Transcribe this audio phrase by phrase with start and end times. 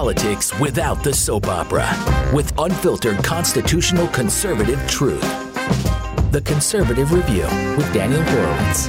[0.00, 1.86] politics without the soap opera
[2.34, 5.20] with unfiltered constitutional conservative truth.
[6.32, 7.42] The Conservative Review
[7.76, 8.88] with Daniel Horowitz.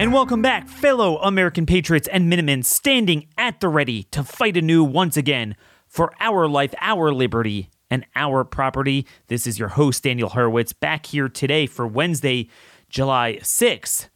[0.00, 4.82] And welcome back, fellow American patriots and Minutemen, standing at the ready to fight anew
[4.82, 5.56] once again
[5.86, 9.06] for our life, our liberty, and our property.
[9.26, 12.48] This is your host, Daniel Horowitz, back here today for Wednesday,
[12.88, 14.08] July 6th.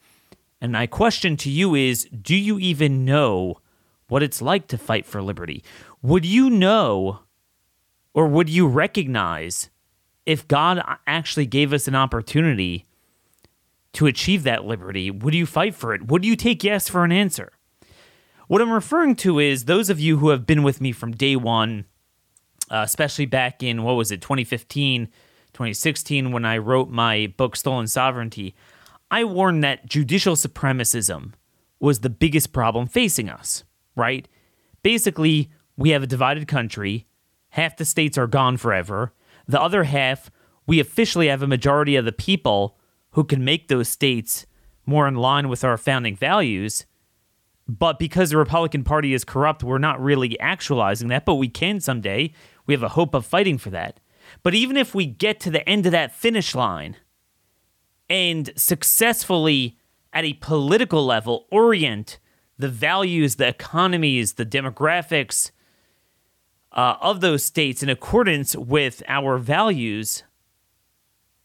[0.58, 3.58] And my question to you is Do you even know
[4.08, 5.62] what it's like to fight for liberty?
[6.02, 7.20] Would you know
[8.14, 9.70] or would you recognize
[10.26, 12.86] if God actually gave us an opportunity
[13.92, 16.06] to achieve that liberty, would you fight for it?
[16.06, 17.52] Would you take yes for an answer?
[18.46, 21.36] What I'm referring to is those of you who have been with me from day
[21.36, 21.86] one,
[22.70, 25.06] uh, especially back in, what was it, 2015,
[25.52, 28.54] 2016, when I wrote my book, Stolen Sovereignty,
[29.10, 31.32] I warned that judicial supremacism
[31.80, 33.64] was the biggest problem facing us,
[33.96, 34.28] right?
[34.82, 37.08] Basically, we have a divided country,
[37.50, 39.12] half the states are gone forever
[39.50, 40.30] the other half,
[40.66, 42.78] we officially have a majority of the people
[43.12, 44.46] who can make those states
[44.86, 46.86] more in line with our founding values.
[47.66, 51.80] But because the Republican Party is corrupt, we're not really actualizing that, but we can
[51.80, 52.32] someday.
[52.66, 54.00] We have a hope of fighting for that.
[54.42, 56.96] But even if we get to the end of that finish line
[58.08, 59.78] and successfully,
[60.12, 62.18] at a political level, orient
[62.58, 65.50] the values, the economies, the demographics,
[66.72, 70.22] uh, of those states in accordance with our values,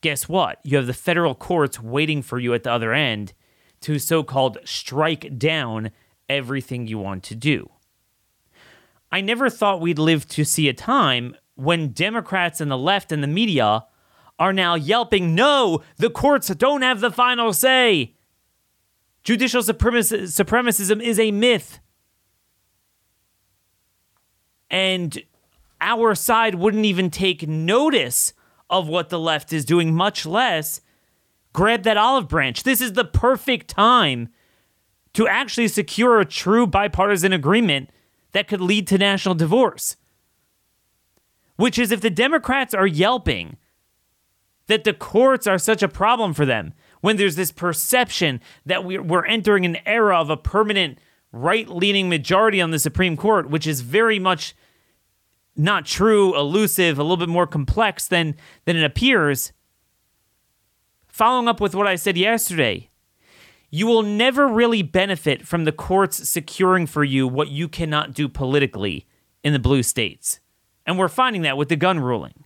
[0.01, 0.59] guess what?
[0.63, 3.33] You have the federal courts waiting for you at the other end
[3.81, 5.91] to so called strike down
[6.29, 7.69] everything you want to do.
[9.11, 13.23] I never thought we'd live to see a time when Democrats and the left and
[13.23, 13.85] the media
[14.37, 18.15] are now yelping, no, the courts don't have the final say.
[19.23, 21.79] Judicial supremacism is a myth
[24.75, 25.23] and
[25.79, 28.33] our side wouldn't even take notice
[28.69, 30.81] of what the left is doing, much less
[31.53, 32.63] grab that olive branch.
[32.63, 34.27] This is the perfect time
[35.13, 37.89] to actually secure a true bipartisan agreement
[38.33, 39.95] that could lead to national divorce.
[41.55, 43.55] Which is if the Democrats are yelping
[44.67, 49.25] that the courts are such a problem for them, when there's this perception that we're
[49.25, 50.99] entering an era of a permanent
[51.31, 54.53] right leaning majority on the Supreme Court, which is very much
[55.55, 58.35] not true, elusive, a little bit more complex than,
[58.65, 59.53] than it appears.
[61.07, 62.89] Following up with what I said yesterday,
[63.69, 68.27] you will never really benefit from the courts securing for you what you cannot do
[68.27, 69.05] politically
[69.43, 70.39] in the blue states.
[70.85, 72.45] And we're finding that with the gun ruling.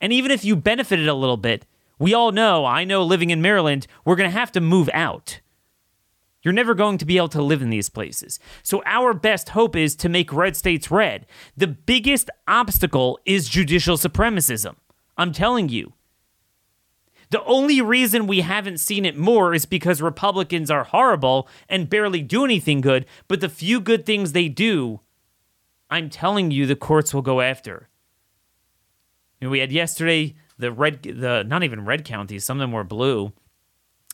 [0.00, 1.66] And even if you benefited a little bit,
[1.98, 5.40] we all know, I know living in Maryland, we're going to have to move out.
[6.42, 8.38] You're never going to be able to live in these places.
[8.62, 11.26] So, our best hope is to make red states red.
[11.56, 14.76] The biggest obstacle is judicial supremacism.
[15.16, 15.92] I'm telling you.
[17.30, 22.22] The only reason we haven't seen it more is because Republicans are horrible and barely
[22.22, 25.00] do anything good, but the few good things they do,
[25.90, 27.88] I'm telling you, the courts will go after.
[29.40, 32.84] Know, we had yesterday the red, the not even red counties, some of them were
[32.84, 33.32] blue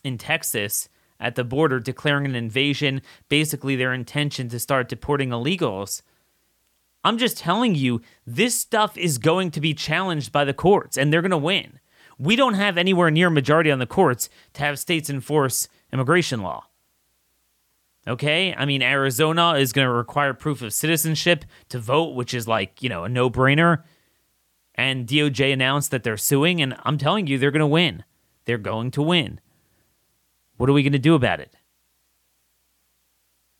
[0.05, 0.89] in Texas
[1.21, 6.03] at the border declaring an invasion, basically their intention to start deporting illegals.
[7.05, 11.13] I'm just telling you, this stuff is going to be challenged by the courts and
[11.13, 11.79] they're going to win.
[12.19, 16.67] We don't have anywhere near majority on the courts to have states enforce immigration law.
[18.09, 18.55] Okay?
[18.55, 22.83] I mean, Arizona is going to require proof of citizenship to vote, which is like,
[22.83, 23.83] you know, a no brainer.
[24.75, 28.05] And DOJ announced that they're suing, and I'm telling you, they're going to win.
[28.45, 29.41] They're going to win.
[30.57, 31.55] What are we going to do about it?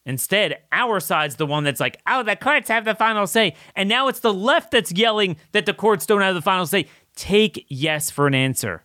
[0.07, 3.55] Instead, our side's the one that's like, oh, the courts have the final say.
[3.75, 6.87] And now it's the left that's yelling that the courts don't have the final say.
[7.17, 8.85] Take yes for an answer.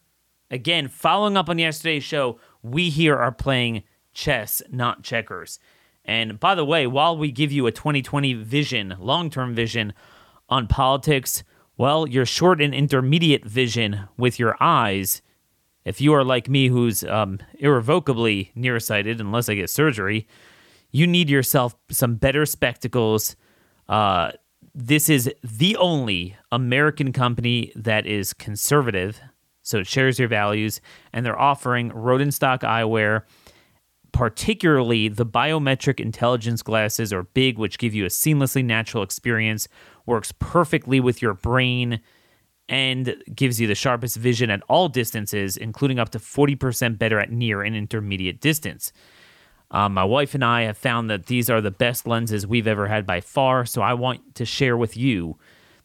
[0.50, 3.84] Again, following up on yesterday's show, we here are playing
[4.14, 5.60] chess, not checkers.
[6.04, 9.94] And by the way, while we give you a 2020 vision, long term vision
[10.50, 11.44] on politics,
[11.78, 15.22] well, your short and intermediate vision with your eyes
[15.86, 20.28] if you are like me, who's um, irrevocably nearsighted unless I get surgery,
[20.92, 23.36] you need yourself some better spectacles.
[23.90, 24.32] Uh,
[24.76, 29.20] this is the only American company that is conservative,
[29.64, 30.82] so it shares your values,
[31.14, 33.24] and they're offering Rodenstock eyewear.
[34.12, 39.68] Particularly, the biometric intelligence glasses are big, which give you a seamlessly natural experience,
[40.06, 42.02] works perfectly with your brain
[42.70, 47.32] and gives you the sharpest vision at all distances, including up to 40% better at
[47.32, 48.94] near and intermediate distance.
[49.72, 52.88] Um, my wife and I have found that these are the best lenses we've ever
[52.88, 53.66] had by far.
[53.66, 55.38] So I want to share with you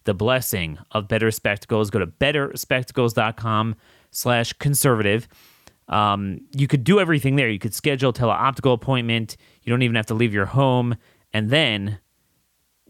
[0.04, 1.90] the blessing of better spectacles.
[1.90, 3.76] Go to betterspectacles.com
[4.10, 5.28] slash conservative.
[5.88, 7.48] Um, you could do everything there.
[7.48, 9.36] You could schedule a teleoptical appointment.
[9.62, 10.96] You don't even have to leave your home.
[11.32, 12.00] And then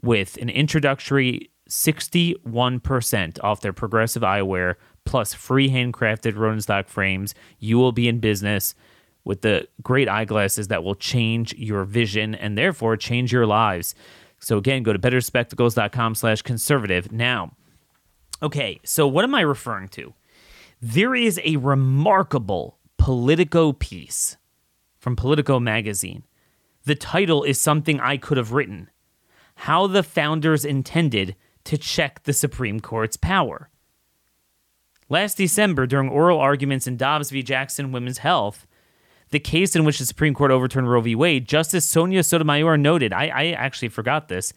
[0.02, 7.92] with an introductory 61% off their progressive eyewear plus free handcrafted Rodenstock frames, you will
[7.92, 8.74] be in business
[9.24, 13.94] with the great eyeglasses that will change your vision and therefore change your lives.
[14.38, 17.10] So again, go to betterspectacles.com slash conservative.
[17.10, 17.52] Now,
[18.42, 20.14] okay, so what am I referring to?
[20.80, 24.36] There is a remarkable Politico piece
[24.98, 26.24] from Politico magazine.
[26.84, 28.90] The title is something I could have written.
[29.56, 31.34] How the founders intended
[31.66, 33.70] to check the Supreme Court's power.
[35.08, 37.42] Last December, during oral arguments in Dobbs v.
[37.42, 38.66] Jackson Women's Health,
[39.30, 41.14] the case in which the Supreme Court overturned Roe v.
[41.14, 44.52] Wade, Justice Sonia Sotomayor noted, I, I actually forgot this,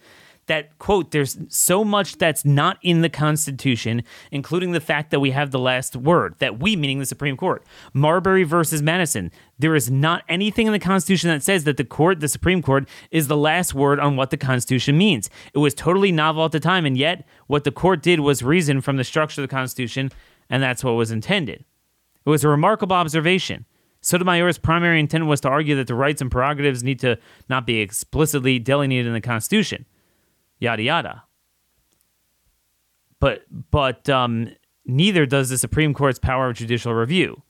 [0.49, 5.31] that, quote, there's so much that's not in the Constitution, including the fact that we
[5.31, 7.63] have the last word, that we, meaning the Supreme Court.
[7.93, 12.19] Marbury versus Madison, there is not anything in the Constitution that says that the court,
[12.19, 15.29] the Supreme Court, is the last word on what the Constitution means.
[15.53, 18.81] It was totally novel at the time, and yet what the court did was reason
[18.81, 20.11] from the structure of the Constitution,
[20.49, 21.63] and that's what was intended.
[22.25, 23.65] It was a remarkable observation.
[24.01, 27.17] Sotomayor's primary intent was to argue that the rights and prerogatives need to
[27.49, 29.85] not be explicitly delineated in the Constitution.
[30.59, 31.23] Yada yada.
[33.19, 34.50] But but um,
[34.85, 37.44] neither does the Supreme Court's power of judicial review.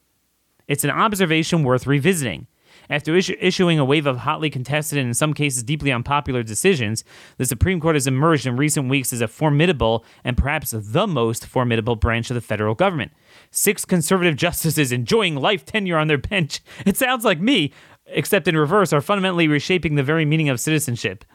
[0.67, 2.47] It's an observation worth revisiting.
[2.91, 7.03] After issu- issuing a wave of hotly contested and in some cases deeply unpopular decisions,
[7.38, 11.45] the Supreme Court has emerged in recent weeks as a formidable and perhaps the most
[11.45, 13.11] formidable branch of the federal government.
[13.51, 16.61] Six conservative justices enjoying life tenure on their bench.
[16.85, 17.73] It sounds like me,
[18.07, 21.25] except in reverse, are fundamentally reshaping the very meaning of citizenship.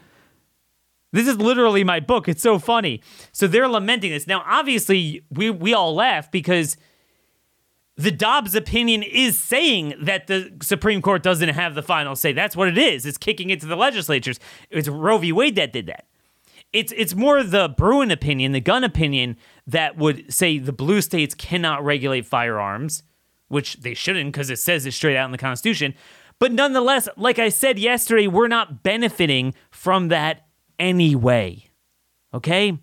[1.15, 2.29] This is literally my book.
[2.29, 3.01] It's so funny.
[3.31, 4.27] So they're lamenting this.
[4.27, 6.77] Now, obviously, we, we all laugh because
[7.97, 12.33] the Dobbs opinion is saying that the Supreme Court doesn't have the final say.
[12.33, 13.07] That's what it is.
[13.07, 14.41] It's kicking it to the legislatures.
[14.71, 15.31] It's Roe v.
[15.31, 16.07] Wade that did that.
[16.73, 19.37] It's it's more the Bruen opinion, the gun opinion,
[19.69, 23.05] that would say the blue states cannot regulate firearms,
[23.47, 25.95] which they shouldn't because it says it straight out in the Constitution.
[26.41, 30.44] But nonetheless, like I said yesterday, we're not benefiting from that
[30.79, 31.71] anyway.
[32.33, 32.79] Okay?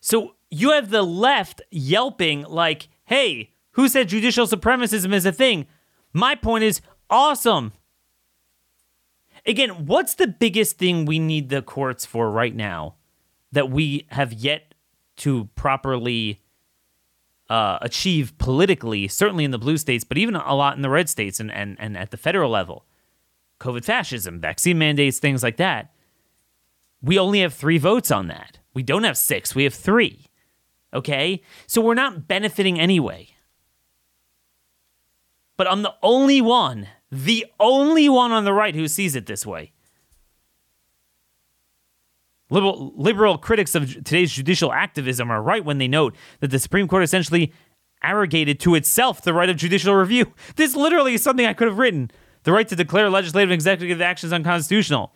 [0.00, 5.66] So you have the left yelping like, hey, who said judicial supremacism is a thing?
[6.12, 7.72] My point is awesome.
[9.46, 12.96] Again, what's the biggest thing we need the courts for right now
[13.50, 14.74] that we have yet
[15.16, 16.42] to properly
[17.48, 21.08] uh, achieve politically, certainly in the blue states, but even a lot in the red
[21.08, 22.86] states and, and, and at the federal level?
[23.60, 25.91] COVID fascism, vaccine mandates, things like that.
[27.02, 28.58] We only have three votes on that.
[28.74, 30.26] We don't have six, we have three.
[30.94, 31.42] Okay?
[31.66, 33.28] So we're not benefiting anyway.
[35.56, 39.44] But I'm the only one, the only one on the right who sees it this
[39.44, 39.72] way.
[42.50, 46.86] Liberal, liberal critics of today's judicial activism are right when they note that the Supreme
[46.86, 47.52] Court essentially
[48.02, 50.34] arrogated to itself the right of judicial review.
[50.56, 52.10] This literally is something I could have written.
[52.42, 55.14] The right to declare legislative and executive actions unconstitutional.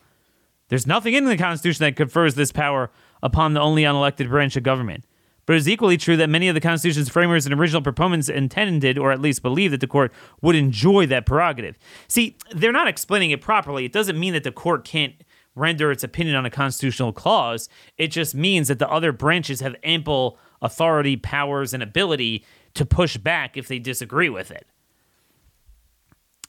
[0.68, 2.90] There's nothing in the Constitution that confers this power
[3.22, 5.04] upon the only unelected branch of government.
[5.46, 8.98] But it is equally true that many of the Constitution's framers and original proponents intended,
[8.98, 11.78] or at least believed, that the court would enjoy that prerogative.
[12.08, 13.84] See, they're not explaining it properly.
[13.84, 15.14] It doesn't mean that the court can't
[15.54, 17.68] render its opinion on a constitutional clause.
[17.96, 22.44] It just means that the other branches have ample authority, powers, and ability
[22.74, 24.66] to push back if they disagree with it.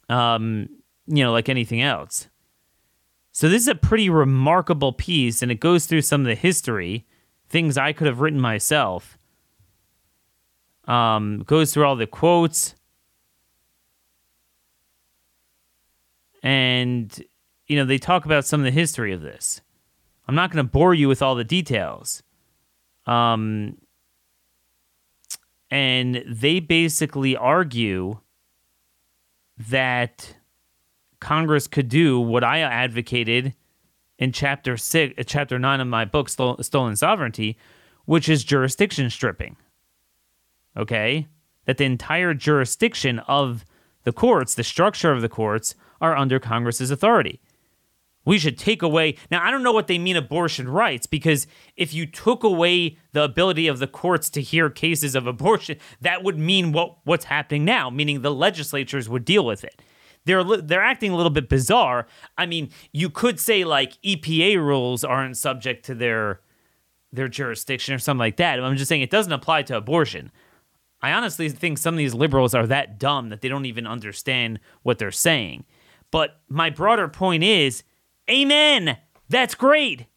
[0.10, 0.70] Um,
[1.06, 2.28] you know, like anything else.
[3.38, 7.06] So this is a pretty remarkable piece, and it goes through some of the history,
[7.50, 9.20] things I could have written myself.
[10.86, 12.74] Um, goes through all the quotes,
[16.42, 17.24] and
[17.68, 19.62] you know they talk about some of the history of this.
[20.28, 22.24] I'm not going to bore you with all the details.
[23.06, 23.78] Um,
[25.70, 28.18] and they basically argue
[29.60, 30.37] that
[31.28, 33.54] Congress could do what I advocated
[34.18, 37.58] in chapter six, uh, chapter nine of my book, Stolen Sovereignty,
[38.06, 39.58] which is jurisdiction stripping.
[40.78, 41.28] Okay,
[41.66, 43.66] that the entire jurisdiction of
[44.06, 47.42] the courts, the structure of the courts, are under Congress's authority.
[48.24, 49.18] We should take away.
[49.30, 53.24] Now, I don't know what they mean abortion rights because if you took away the
[53.24, 57.66] ability of the courts to hear cases of abortion, that would mean what, what's happening
[57.66, 59.82] now, meaning the legislatures would deal with it
[60.28, 62.06] they're they're acting a little bit bizarre.
[62.38, 66.42] I mean, you could say like EPA rules aren't subject to their
[67.12, 68.60] their jurisdiction or something like that.
[68.60, 70.32] I'm just saying it doesn't apply to abortion.
[71.02, 74.60] I honestly think some of these liberals are that dumb that they don't even understand
[74.84, 75.64] what they're saying.
[76.12, 77.84] But my broader point is,
[78.30, 78.98] amen.
[79.30, 80.08] That's great.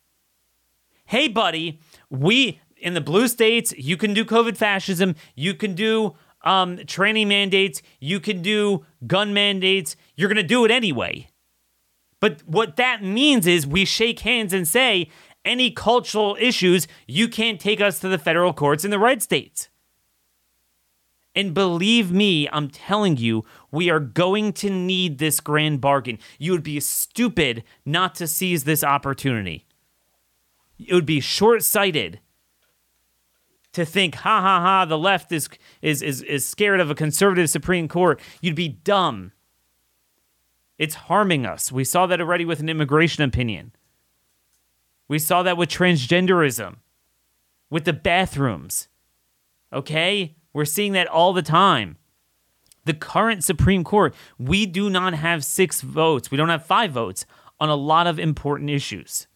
[1.05, 6.15] Hey, buddy, we in the blue states, you can do COVID fascism, you can do
[6.43, 9.97] um, training mandates, you can do gun mandates.
[10.17, 11.29] You're going to do it anyway.
[12.21, 15.09] But what that means is we shake hands and say,
[15.45, 19.69] any cultural issues, you can't take us to the federal courts in the red states.
[21.35, 26.19] And believe me, I'm telling you, we are going to need this grand bargain.
[26.39, 29.67] You would be stupid not to seize this opportunity.
[30.79, 32.21] It would be short sighted
[33.73, 35.49] to think, ha ha ha, the left is,
[35.81, 38.21] is, is, is scared of a conservative Supreme Court.
[38.41, 39.33] You'd be dumb.
[40.79, 41.71] It's harming us.
[41.71, 43.73] We saw that already with an immigration opinion.
[45.09, 46.77] We saw that with transgenderism,
[47.69, 48.89] with the bathrooms.
[49.73, 50.37] Okay?
[50.53, 51.97] We're seeing that all the time.
[52.87, 57.27] The current Supreme Court, we do not have six votes, we don't have five votes
[57.61, 59.27] on a lot of important issues.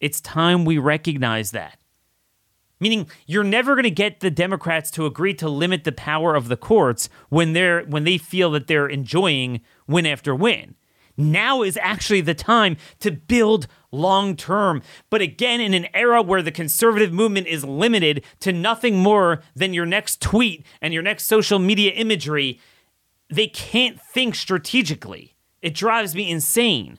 [0.00, 1.78] It's time we recognize that.
[2.78, 6.48] Meaning you're never going to get the Democrats to agree to limit the power of
[6.48, 10.74] the courts when they're when they feel that they're enjoying win after win.
[11.16, 14.82] Now is actually the time to build long term.
[15.08, 19.72] But again, in an era where the conservative movement is limited to nothing more than
[19.72, 22.60] your next tweet and your next social media imagery,
[23.30, 25.36] they can't think strategically.
[25.62, 26.98] It drives me insane.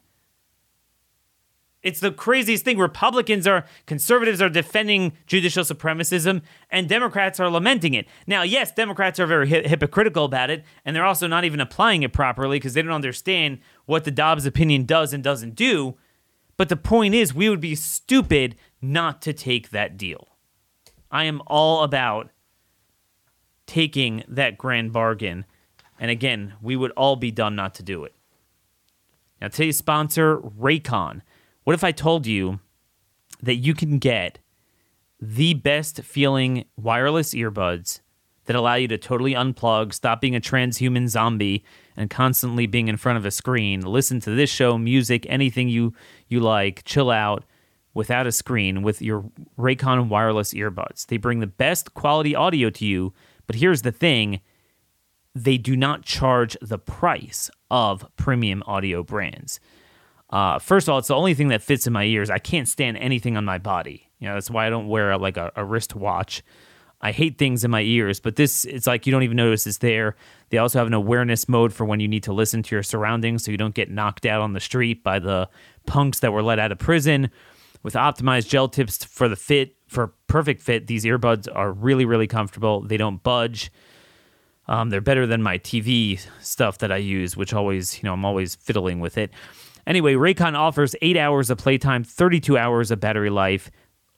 [1.88, 2.78] It's the craziest thing.
[2.78, 8.08] Republicans are, conservatives are defending judicial supremacism, and Democrats are lamenting it.
[8.28, 12.04] Now, yes, Democrats are very hi- hypocritical about it, and they're also not even applying
[12.04, 15.96] it properly because they don't understand what the Dobbs opinion does and doesn't do.
[16.58, 20.28] But the point is, we would be stupid not to take that deal.
[21.10, 22.32] I am all about
[23.66, 25.46] taking that grand bargain.
[25.98, 28.14] And again, we would all be dumb not to do it.
[29.40, 31.22] Now, today's sponsor, Raycon.
[31.68, 32.62] What if I told you
[33.44, 34.40] that you can get
[35.20, 38.00] the best feeling wireless earbuds
[38.46, 41.66] that allow you to totally unplug, stop being a transhuman zombie,
[41.98, 45.94] and constantly being in front of a screen, listen to this show, music, anything you
[46.30, 47.44] you like, chill out
[47.94, 51.08] without a screen with your Raycon wireless earbuds.
[51.08, 53.14] They bring the best quality audio to you,
[53.46, 54.40] but here's the thing,
[55.36, 59.60] they do not charge the price of premium audio brands.
[60.30, 62.30] Uh, first of all, it's the only thing that fits in my ears.
[62.30, 64.10] I can't stand anything on my body.
[64.20, 66.44] You know, that's why I don't wear a, like a, a wrist watch.
[67.00, 69.78] I hate things in my ears, but this it's like you don't even notice it's
[69.78, 70.16] there.
[70.50, 73.44] They also have an awareness mode for when you need to listen to your surroundings
[73.44, 75.48] so you don't get knocked out on the street by the
[75.86, 77.30] punks that were let out of prison.
[77.84, 82.28] With optimized gel tips for the fit, for perfect fit, these earbuds are really, really
[82.28, 82.82] comfortable.
[82.82, 83.72] They don't budge.
[84.68, 88.26] Um, they're better than my TV stuff that I use, which always, you know, I'm
[88.26, 89.32] always fiddling with it.
[89.88, 93.72] Anyway, Raycon offers eight hours of playtime, 32 hours of battery life,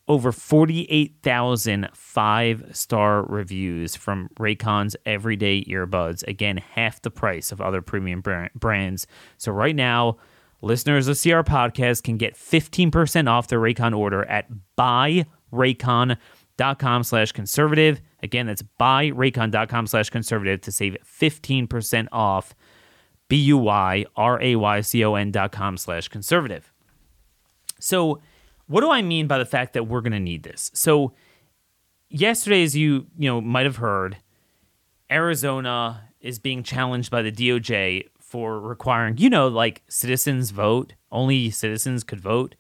[0.08, 6.28] over 48,000 five star reviews from Raycon's everyday earbuds.
[6.28, 8.24] Again, half the price of other premium
[8.56, 9.06] brands.
[9.38, 10.18] So, right now,
[10.62, 18.02] listeners of CR Podcast can get 15% off their Raycon order at buyraycon.com slash conservative.
[18.24, 22.56] Again, that's buyraycon.com slash conservative to save 15% off
[23.30, 26.74] B U Y R A Y C O N dot com slash conservative.
[27.80, 28.20] So,
[28.68, 30.70] what do I mean by the fact that we're going to need this?
[30.74, 31.14] So,
[32.10, 34.18] yesterday, as you you know might have heard,
[35.10, 40.94] Arizona is being challenged by the DOJ for requiring you know like citizens vote.
[41.12, 42.56] Only citizens could vote.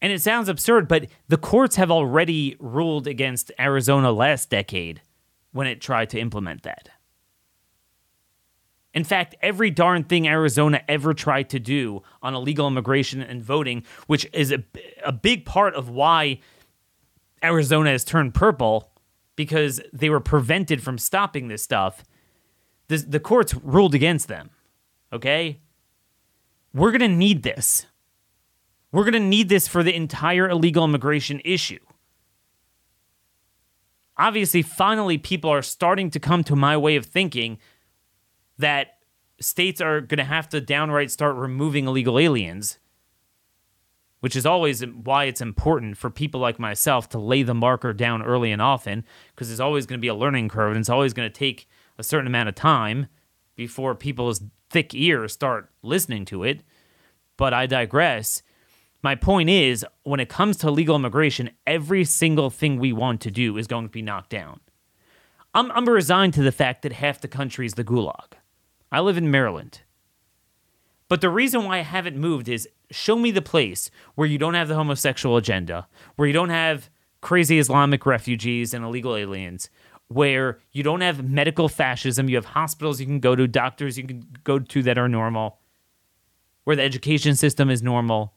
[0.00, 5.00] And it sounds absurd, but the courts have already ruled against Arizona last decade
[5.52, 6.90] when it tried to implement that.
[8.96, 13.82] In fact, every darn thing Arizona ever tried to do on illegal immigration and voting,
[14.06, 14.64] which is a,
[15.04, 16.40] a big part of why
[17.44, 18.90] Arizona has turned purple
[19.36, 22.04] because they were prevented from stopping this stuff,
[22.88, 24.48] the, the courts ruled against them.
[25.12, 25.60] Okay?
[26.72, 27.84] We're going to need this.
[28.92, 31.80] We're going to need this for the entire illegal immigration issue.
[34.16, 37.58] Obviously, finally, people are starting to come to my way of thinking
[38.58, 38.98] that
[39.40, 42.78] states are going to have to downright start removing illegal aliens,
[44.20, 48.22] which is always why it's important for people like myself to lay the marker down
[48.22, 51.12] early and often, because there's always going to be a learning curve and it's always
[51.12, 53.06] going to take a certain amount of time
[53.56, 56.62] before people's thick ears start listening to it.
[57.36, 58.42] But I digress.
[59.02, 63.30] My point is, when it comes to legal immigration, every single thing we want to
[63.30, 64.60] do is going to be knocked down.
[65.54, 68.32] I'm, I'm resigned to the fact that half the country is the gulag.
[68.96, 69.82] I live in Maryland.
[71.10, 74.54] But the reason why I haven't moved is show me the place where you don't
[74.54, 76.88] have the homosexual agenda, where you don't have
[77.20, 79.68] crazy Islamic refugees and illegal aliens,
[80.08, 84.06] where you don't have medical fascism, you have hospitals you can go to, doctors you
[84.06, 85.58] can go to that are normal,
[86.64, 88.32] where the education system is normal.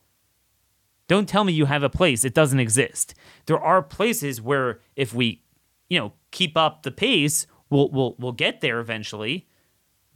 [1.07, 2.25] Don't tell me you have a place.
[2.25, 3.13] It doesn't exist.
[3.45, 5.41] There are places where if we,
[5.87, 9.45] you know, keep up the pace, we'll we'll we'll get there eventually.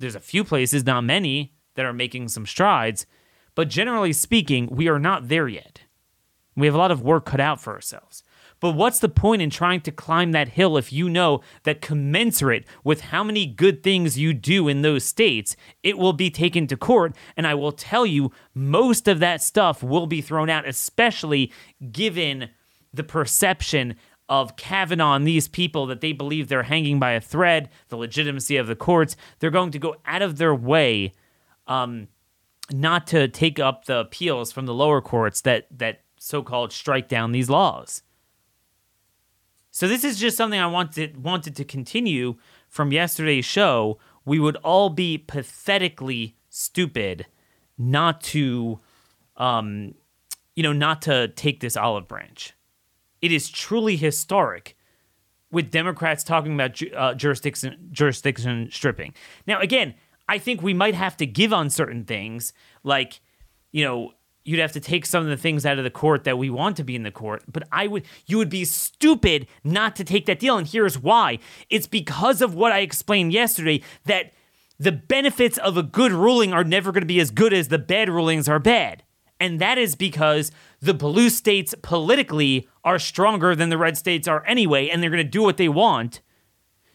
[0.04, 3.06] There's a few places, not many, that are making some strides,
[3.56, 5.82] but generally speaking, we are not there yet.
[6.56, 8.24] We have a lot of work cut out for ourselves.
[8.60, 12.66] But what's the point in trying to climb that hill if you know that commensurate
[12.84, 16.78] with how many good things you do in those states, it will be taken to
[16.78, 17.16] court?
[17.36, 21.52] And I will tell you, most of that stuff will be thrown out, especially
[21.92, 22.50] given
[22.94, 23.96] the perception
[24.30, 28.58] of Kavanaugh and these people that they believe they're hanging by a thread, the legitimacy
[28.58, 29.16] of the courts.
[29.40, 31.14] They're going to go out of their way
[31.68, 32.08] um,
[32.72, 37.34] not to take up the appeals from the lower courts that that so-called strike down
[37.34, 38.02] these laws.
[39.72, 42.36] So this is just something I wanted wanted to continue
[42.70, 44.00] from yesterday's show.
[44.24, 47.26] We would all be pathetically stupid
[47.78, 48.80] not to,
[49.36, 49.96] um,
[50.56, 52.54] you know, not to take this olive branch.
[53.24, 54.76] It is truly historic
[55.50, 59.14] with Democrats talking about uh, jurisdiction jurisdiction stripping.
[59.48, 59.94] Now, again,
[60.28, 62.52] I think we might have to give on certain things,
[62.84, 63.22] like
[63.72, 64.12] you know
[64.44, 66.76] you'd have to take some of the things out of the court that we want
[66.76, 70.26] to be in the court but i would you would be stupid not to take
[70.26, 71.40] that deal and here's why
[71.70, 74.34] it's because of what i explained yesterday that
[74.78, 77.80] the benefits of a good ruling are never going to be as good as the
[77.80, 79.02] bad rulings are bad
[79.40, 80.52] and that is because
[80.84, 85.24] the blue states politically are stronger than the red states are anyway and they're going
[85.24, 86.22] to do what they want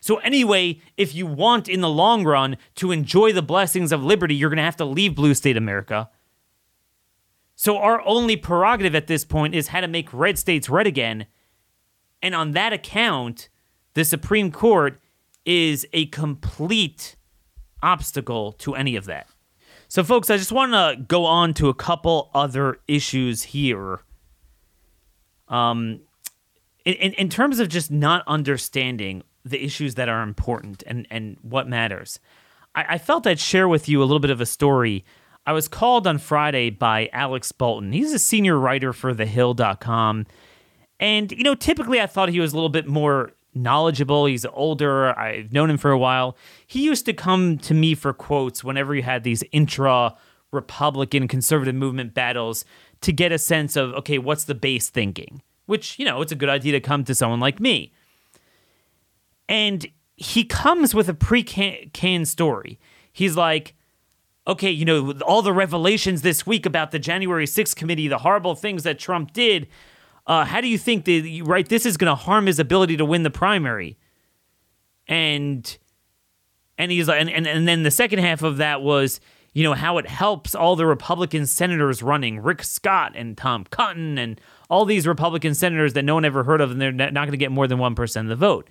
[0.00, 4.34] so anyway if you want in the long run to enjoy the blessings of liberty
[4.34, 6.08] you're going to have to leave blue state america
[7.60, 11.26] so our only prerogative at this point is how to make red states red again.
[12.22, 13.48] And on that account,
[13.94, 15.00] the Supreme Court
[15.44, 17.16] is a complete
[17.82, 19.26] obstacle to any of that.
[19.88, 24.00] So, folks, I just want to go on to a couple other issues here.
[25.48, 26.00] Um,
[26.84, 31.66] in, in, terms of just not understanding the issues that are important and, and what
[31.66, 32.20] matters,
[32.74, 35.06] I, I felt I'd share with you a little bit of a story
[35.46, 37.92] I was called on Friday by Alex Bolton.
[37.92, 40.26] He's a senior writer for TheHill.com.
[41.00, 44.26] And, you know, typically I thought he was a little bit more knowledgeable.
[44.26, 45.18] He's older.
[45.18, 46.36] I've known him for a while.
[46.66, 50.14] He used to come to me for quotes whenever he had these intra
[50.50, 52.64] Republican conservative movement battles
[53.02, 55.42] to get a sense of, okay, what's the base thinking?
[55.66, 57.92] Which, you know, it's a good idea to come to someone like me.
[59.48, 62.78] And he comes with a pre canned story.
[63.12, 63.74] He's like,
[64.46, 68.54] okay, you know, all the revelations this week about the January 6th committee, the horrible
[68.54, 69.68] things that Trump did.
[70.28, 73.04] Uh, how do you think that, right, this is going to harm his ability to
[73.04, 73.96] win the primary?
[75.08, 75.76] And
[76.76, 79.18] and he's like, and, and, and then the second half of that was,
[79.52, 84.16] you know, how it helps all the Republican senators running, Rick Scott and Tom Cotton
[84.18, 87.32] and all these Republican senators that no one ever heard of, and they're not going
[87.32, 88.68] to get more than 1% of the vote.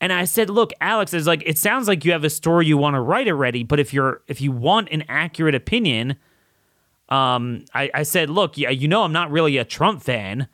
[0.00, 2.78] And I said, "Look, Alex, is like it sounds like you have a story you
[2.78, 6.16] want to write already, but if you're if you want an accurate opinion,
[7.12, 10.48] um, I, I said, look, yeah, you know, I'm not really a Trump fan,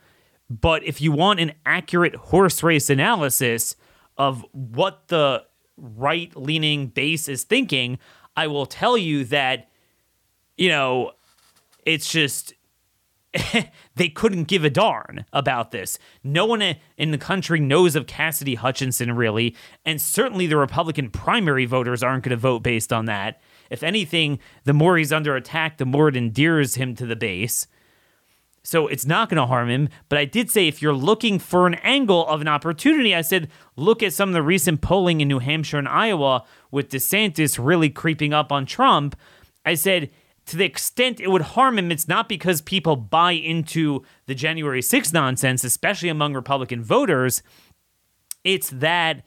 [0.50, 3.76] but if you want an accurate horse race analysis
[4.16, 5.44] of what the
[5.76, 8.00] right leaning base is thinking,
[8.36, 9.68] I will tell you that,
[10.56, 11.12] you know,
[11.86, 12.54] it's just
[13.94, 15.96] they couldn't give a darn about this.
[16.24, 21.66] No one in the country knows of Cassidy Hutchinson, really, and certainly the Republican primary
[21.66, 23.40] voters aren't going to vote based on that.
[23.70, 27.66] If anything, the more he's under attack, the more it endears him to the base.
[28.62, 29.88] So it's not going to harm him.
[30.08, 33.48] But I did say if you're looking for an angle of an opportunity, I said
[33.76, 37.88] look at some of the recent polling in New Hampshire and Iowa with DeSantis really
[37.88, 39.16] creeping up on Trump.
[39.64, 40.10] I said,
[40.46, 44.80] to the extent it would harm him, it's not because people buy into the January
[44.80, 47.42] 6th nonsense, especially among Republican voters.
[48.44, 49.22] It's that,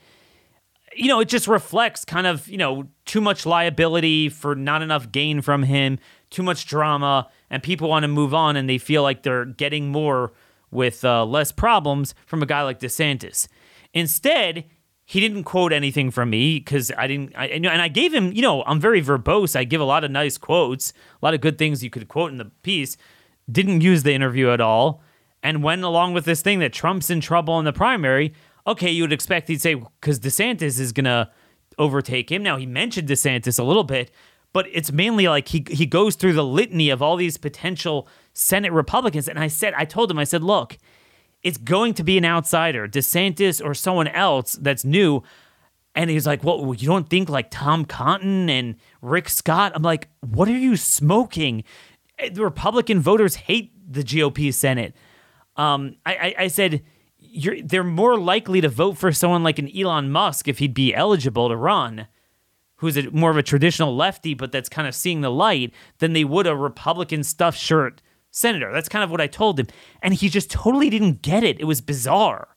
[0.95, 5.12] you know, it just reflects kind of, you know, too much liability for not enough
[5.12, 5.99] gain from him,
[6.30, 9.89] too much drama, and people want to move on and they feel like they're getting
[9.89, 10.32] more
[10.71, 13.47] with uh, less problems from a guy like DeSantis.
[13.93, 14.65] Instead,
[15.06, 17.34] he didn't quote anything from me because I didn't.
[17.36, 19.58] I, and I gave him, you know, I'm very verbose.
[19.58, 22.32] I give a lot of nice quotes, a lot of good things you could quote
[22.32, 22.95] in the piece.
[23.51, 25.04] Didn't use the interview at all,
[25.43, 28.34] and went along with this thing that Trump's in trouble in the primary.
[28.65, 31.32] Okay, you would expect he'd say because DeSantis is gonna
[31.78, 32.43] overtake him.
[32.43, 34.12] Now he mentioned DeSantis a little bit,
[34.54, 38.71] but it's mainly like he he goes through the litany of all these potential Senate
[38.71, 39.28] Republicans.
[39.28, 40.78] And I said, I told him, I said, look,
[41.43, 45.24] it's going to be an outsider, DeSantis or someone else that's new.
[45.95, 49.74] And he's like, Well, you don't think like Tom Cotton and Rick Scott?
[49.76, 51.63] I'm like, What are you smoking?
[52.19, 54.95] Eh, the Republican voters hate the GOP Senate.
[55.58, 56.84] Um, I, I, I said,
[57.63, 61.50] they're more likely to vote for someone like an Elon Musk if he'd be eligible
[61.50, 62.08] to run,
[62.78, 66.13] who's a, more of a traditional lefty, but that's kind of seeing the light, than
[66.13, 68.72] they would a Republican stuffed shirt senator.
[68.74, 69.67] That's kind of what I told him.
[70.02, 71.60] And he just totally didn't get it.
[71.60, 72.50] It was bizarre.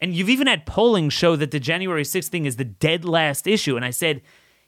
[0.00, 3.46] And you've even had polling show that the January 6th thing is the dead last
[3.46, 3.76] issue.
[3.76, 4.20] And I said,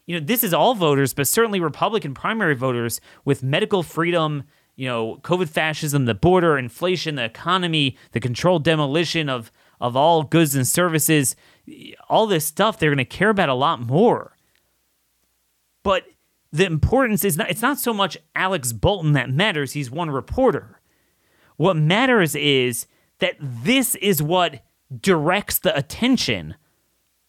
[0.07, 4.43] you know, this is all voters, but certainly Republican primary voters with medical freedom,
[4.79, 10.23] you know, COVID fascism, the border, inflation, the economy, the controlled demolition of, of all
[10.23, 11.35] goods and services,
[12.07, 14.37] all this stuff they're going to care about a lot more.
[15.83, 16.05] But
[16.53, 20.79] the importance is not it's not so much Alex Bolton that matters, he's one reporter.
[21.57, 22.87] What matters is
[23.19, 24.63] that this is what
[25.01, 26.55] directs the attention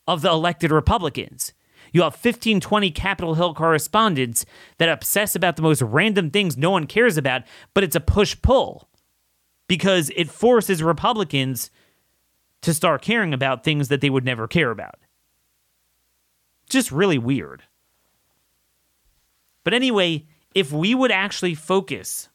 [0.06, 1.52] of the elected Republicans.
[1.92, 4.44] You have 15, 20 Capitol Hill correspondents
[4.78, 7.42] that obsess about the most random things no one cares about,
[7.74, 8.88] but it's a push pull
[9.66, 11.70] because it forces Republicans
[12.62, 14.96] to start caring about things that they would never care about.
[16.68, 17.64] Just really weird.
[19.64, 22.28] But anyway, if we would actually focus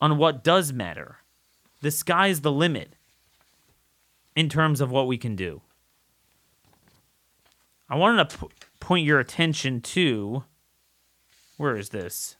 [0.00, 1.18] on what does matter,
[1.80, 2.94] the sky's the limit
[4.36, 5.62] in terms of what we can do.
[7.88, 8.48] I wanted to
[8.80, 10.44] point your attention to
[11.56, 12.36] where is this?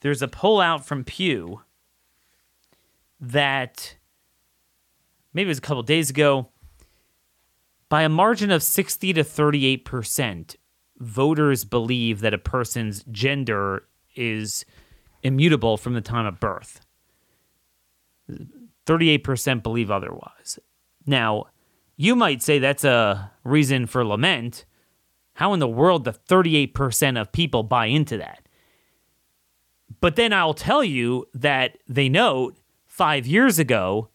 [0.00, 1.62] There's a poll out from Pew
[3.20, 3.96] that
[5.32, 6.48] maybe it was a couple days ago
[7.88, 10.56] by a margin of 60 to 38 percent
[10.98, 13.84] voters believe that a person's gender
[14.14, 14.64] is
[15.22, 16.80] immutable from the time of birth.
[18.86, 20.58] 38% believe otherwise.
[21.06, 21.46] Now,
[21.96, 24.64] you might say that's a reason for lament.
[25.36, 28.48] How in the world do 38% of people buy into that?
[30.00, 34.08] But then I'll tell you that they note five years ago,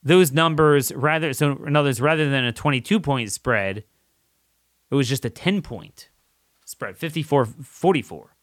[0.00, 3.78] those numbers rather so in other words, rather than a 22 point spread,
[4.90, 6.08] it was just a 10 point
[6.64, 8.36] spread, 54 44.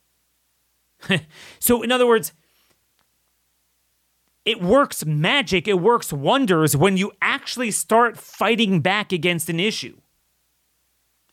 [1.59, 2.33] so, in other words,
[4.43, 9.97] it works magic, it works wonders when you actually start fighting back against an issue.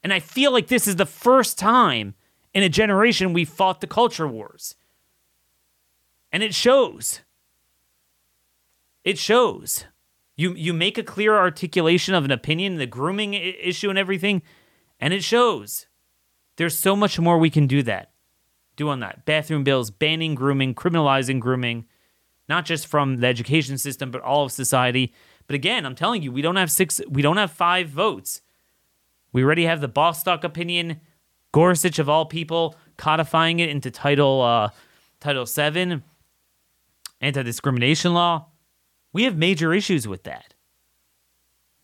[0.03, 2.15] And I feel like this is the first time
[2.55, 4.75] in a generation we fought the culture wars.
[6.33, 7.21] And it shows.
[9.05, 9.85] It shows.
[10.37, 14.43] You you make a clear articulation of an opinion, the grooming issue and everything,
[14.99, 15.87] and it shows.
[16.57, 18.13] There's so much more we can do that.
[18.77, 19.25] Do on that.
[19.27, 21.87] Bathroom bills, banning grooming, criminalizing grooming,
[22.49, 25.13] not just from the education system, but all of society.
[25.47, 28.41] But again, I'm telling you, we don't have six, we don't have five votes.
[29.33, 31.01] We already have the Bostock opinion,
[31.53, 34.71] Gorsuch of all people, codifying it into Title uh,
[35.21, 36.03] Title Seven,
[37.21, 38.47] anti-discrimination law.
[39.13, 40.55] We have major issues with that.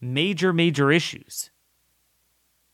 [0.00, 1.50] Major, major issues.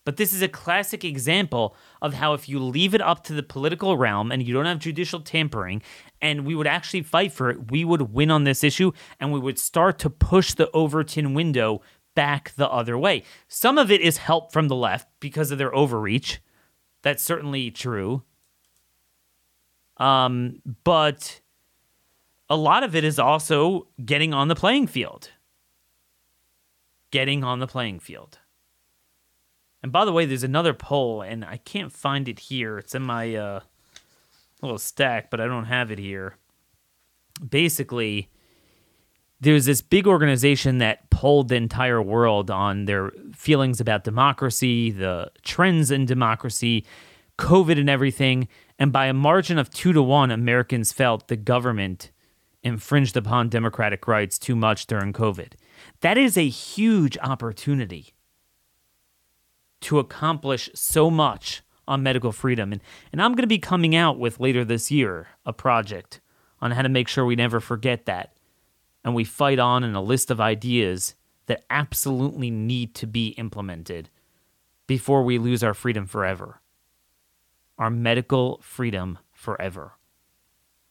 [0.05, 3.43] But this is a classic example of how if you leave it up to the
[3.43, 5.81] political realm and you don't have judicial tampering
[6.21, 9.39] and we would actually fight for it, we would win on this issue and we
[9.39, 11.83] would start to push the Overton window
[12.15, 13.25] back the other way.
[13.49, 16.41] Some of it is help from the left because of their overreach.
[17.03, 18.23] That's certainly true.
[19.97, 21.41] Um, but
[22.49, 25.31] a lot of it is also getting on the playing field.
[27.11, 28.39] Getting on the playing field.
[29.83, 32.79] And by the way, there's another poll, and I can't find it here.
[32.79, 33.61] It's in my uh,
[34.61, 36.37] little stack, but I don't have it here.
[37.47, 38.31] Basically,
[39.43, 45.33] there's this big organization that polled the entire world on their feelings about democracy, the
[45.43, 46.87] trends in democracy,
[47.39, 48.47] COVID, and everything.
[48.79, 52.13] And by a margin of two to one, Americans felt the government
[52.63, 55.55] infringed upon democratic rights too much during COVID.
[56.03, 58.15] That is a huge opportunity
[59.81, 62.71] to accomplish so much on medical freedom.
[62.71, 66.21] And, and I'm going to be coming out with later this year a project
[66.61, 68.37] on how to make sure we never forget that.
[69.05, 71.15] And we fight on in a list of ideas
[71.47, 74.09] that absolutely need to be implemented
[74.87, 76.61] before we lose our freedom forever.
[77.79, 79.95] Our medical freedom forever.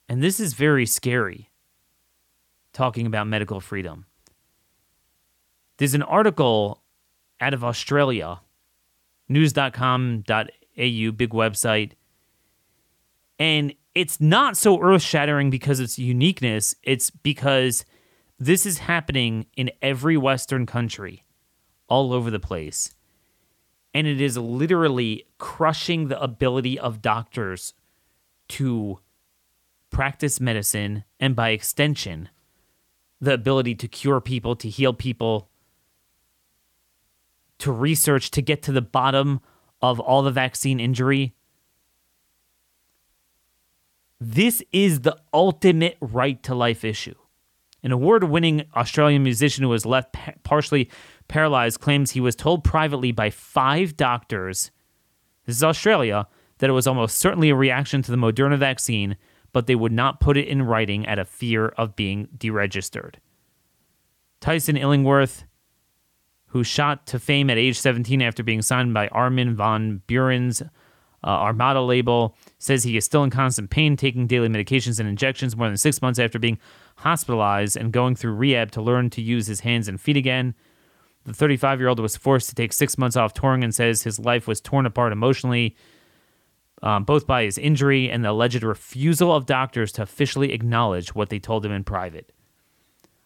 [0.08, 1.50] And this is very scary,
[2.72, 4.06] talking about medical freedom.
[5.78, 6.82] There's an article
[7.40, 8.40] out of Australia,
[9.28, 10.24] news.com.au,
[10.76, 11.92] big website.
[13.38, 17.84] And it's not so earth shattering because its uniqueness, it's because
[18.46, 21.24] this is happening in every Western country,
[21.86, 22.92] all over the place.
[23.94, 27.74] And it is literally crushing the ability of doctors
[28.48, 28.98] to
[29.90, 32.30] practice medicine and, by extension,
[33.20, 35.48] the ability to cure people, to heal people,
[37.58, 39.40] to research, to get to the bottom
[39.80, 41.36] of all the vaccine injury.
[44.20, 47.14] This is the ultimate right to life issue.
[47.82, 50.88] An award winning Australian musician who was left pa- partially
[51.28, 54.70] paralyzed claims he was told privately by five doctors,
[55.46, 59.16] this is Australia, that it was almost certainly a reaction to the Moderna vaccine,
[59.52, 63.16] but they would not put it in writing out of fear of being deregistered.
[64.40, 65.44] Tyson Illingworth,
[66.46, 70.66] who shot to fame at age 17 after being signed by Armin van Buuren's uh,
[71.26, 75.68] Armada label, says he is still in constant pain, taking daily medications and injections more
[75.68, 76.58] than six months after being
[77.02, 80.54] hospitalized and going through rehab to learn to use his hands and feet again.
[81.24, 84.18] The 35 year old was forced to take six months off touring and says his
[84.18, 85.76] life was torn apart emotionally,
[86.82, 91.28] um, both by his injury and the alleged refusal of doctors to officially acknowledge what
[91.28, 92.32] they told him in private.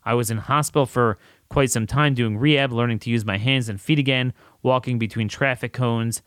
[0.05, 3.69] I was in hospital for quite some time doing rehab, learning to use my hands
[3.69, 6.23] and feet again, walking between traffic cones.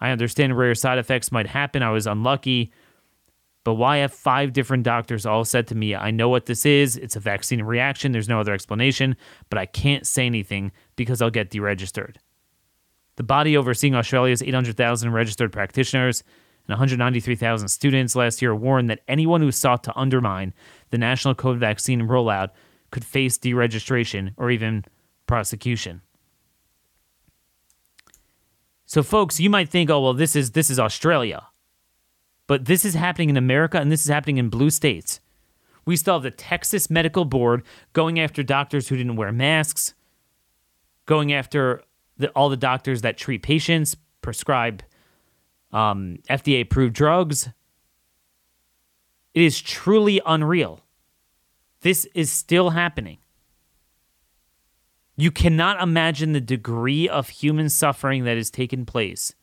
[0.00, 1.82] I understand rare side effects might happen.
[1.82, 2.72] I was unlucky.
[3.62, 6.96] But why have five different doctors all said to me, I know what this is.
[6.96, 8.12] It's a vaccine reaction.
[8.12, 9.16] There's no other explanation,
[9.50, 12.16] but I can't say anything because I'll get deregistered.
[13.16, 16.24] The body overseeing Australia's 800,000 registered practitioners
[16.66, 20.54] and 193,000 students last year warned that anyone who sought to undermine
[20.88, 22.50] the national COVID vaccine rollout
[22.90, 24.84] could face deregistration or even
[25.26, 26.00] prosecution.
[28.86, 31.46] So folks, you might think, "Oh, well, this is this is Australia."
[32.50, 35.20] But this is happening in America and this is happening in blue states.
[35.84, 39.94] We still have the Texas Medical Board going after doctors who didn't wear masks,
[41.06, 41.80] going after
[42.16, 44.82] the, all the doctors that treat patients, prescribe
[45.70, 47.50] um, FDA approved drugs.
[49.32, 50.80] It is truly unreal.
[51.82, 53.18] This is still happening.
[55.14, 59.36] You cannot imagine the degree of human suffering that has taken place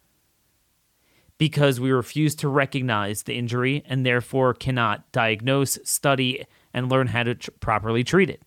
[1.38, 7.24] because we refuse to recognize the injury and therefore cannot diagnose, study, and learn how
[7.24, 8.42] to tr- properly treat it.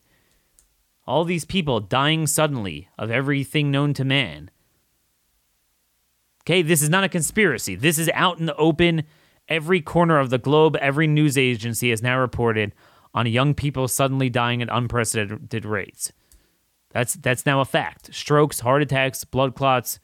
[1.06, 4.50] All these people dying suddenly of everything known to man.
[6.42, 7.74] Okay, this is not a conspiracy.
[7.74, 9.04] This is out in the open.
[9.48, 12.72] Every corner of the globe, every news agency has now reported
[13.12, 16.12] on young people suddenly dying at unprecedented rates.
[16.90, 18.14] That's that's now a fact.
[18.14, 20.00] Strokes, heart attacks, blood clots,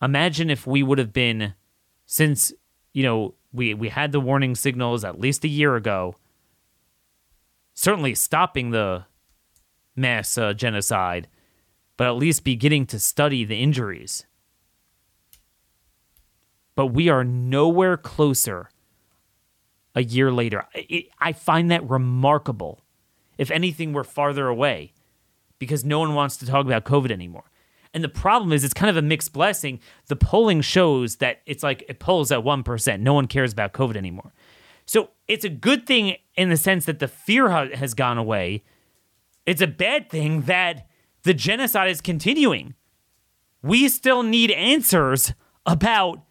[0.00, 1.54] imagine if we would have been
[2.04, 2.52] since
[2.92, 6.14] you know we we had the warning signals at least a year ago
[7.74, 9.04] certainly stopping the
[9.94, 11.28] mass uh, genocide
[11.96, 14.26] but at least beginning to study the injuries.
[16.74, 18.68] But we are nowhere closer
[19.94, 20.66] a year later.
[20.74, 22.82] I, I find that remarkable
[23.38, 24.92] if anything we're farther away
[25.58, 27.44] because no one wants to talk about covid anymore
[27.94, 29.80] and the problem is, it's kind of a mixed blessing.
[30.06, 33.00] The polling shows that it's like it polls at 1%.
[33.00, 34.32] No one cares about COVID anymore.
[34.86, 38.62] So it's a good thing in the sense that the fear has gone away.
[39.44, 40.88] It's a bad thing that
[41.22, 42.74] the genocide is continuing.
[43.62, 46.22] We still need answers about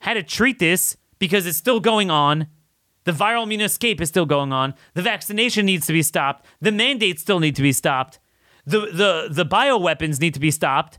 [0.00, 2.46] how to treat this because it's still going on.
[3.04, 4.74] The viral immune escape is still going on.
[4.94, 6.46] The vaccination needs to be stopped.
[6.60, 8.18] The mandates still need to be stopped.
[8.66, 10.98] The the the bioweapons need to be stopped.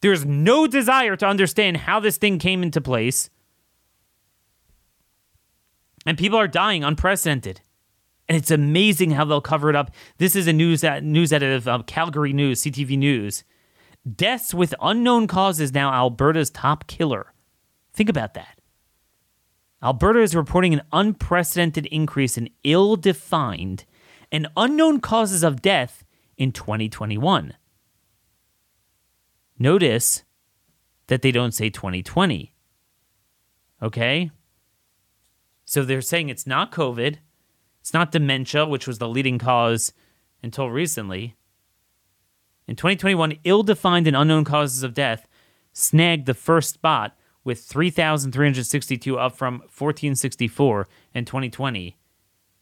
[0.00, 3.30] There's no desire to understand how this thing came into place.
[6.06, 7.62] And people are dying unprecedented.
[8.28, 9.90] And it's amazing how they'll cover it up.
[10.18, 13.44] This is a news uh, news editor of Calgary News, CTV News.
[14.14, 17.32] Deaths with unknown causes now Alberta's top killer.
[17.94, 18.60] Think about that.
[19.82, 23.84] Alberta is reporting an unprecedented increase in ill defined
[24.32, 26.03] and unknown causes of death
[26.36, 27.54] in 2021.
[29.58, 30.24] Notice
[31.06, 32.54] that they don't say 2020.
[33.82, 34.30] Okay?
[35.64, 37.16] So they're saying it's not COVID,
[37.80, 39.92] it's not dementia, which was the leading cause
[40.42, 41.36] until recently.
[42.66, 45.28] In 2021, ill defined and unknown causes of death
[45.72, 51.98] snagged the first spot with 3,362 up from 1464 in 2020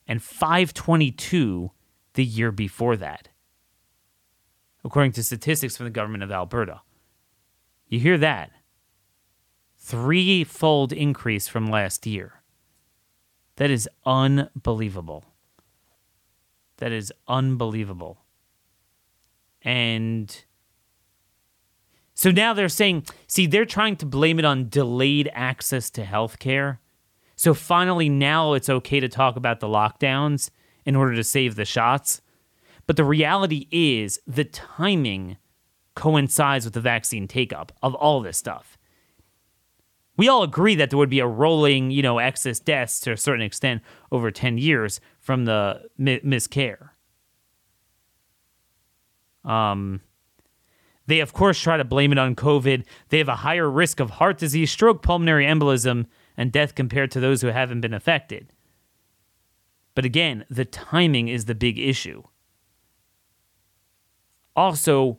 [0.09, 1.71] and 522
[2.15, 3.29] the year before that,
[4.85, 6.81] according to statistics from the government of Alberta.
[7.88, 8.51] You hear that?
[9.79, 12.42] Threefold increase from last year.
[13.57, 15.25] That is unbelievable.
[16.79, 18.18] That is unbelievable.
[19.62, 20.45] And
[22.14, 26.38] so now they're saying, see, they're trying to blame it on delayed access to health
[26.38, 26.81] care.
[27.37, 30.51] So finally, now it's okay to talk about the lockdowns
[30.85, 32.21] in order to save the shots.
[32.87, 35.37] But the reality is the timing
[35.95, 38.79] coincides with the vaccine take up of all this stuff.
[40.16, 43.16] We all agree that there would be a rolling, you know, excess deaths to a
[43.16, 46.90] certain extent over 10 years from the miscare.
[49.45, 50.01] Um,
[51.07, 52.85] they, of course, try to blame it on COVID.
[53.09, 57.21] They have a higher risk of heart disease, stroke, pulmonary embolism, and death compared to
[57.21, 58.53] those who haven't been affected.
[59.95, 62.23] But again, the timing is the big issue.
[64.55, 65.19] Also,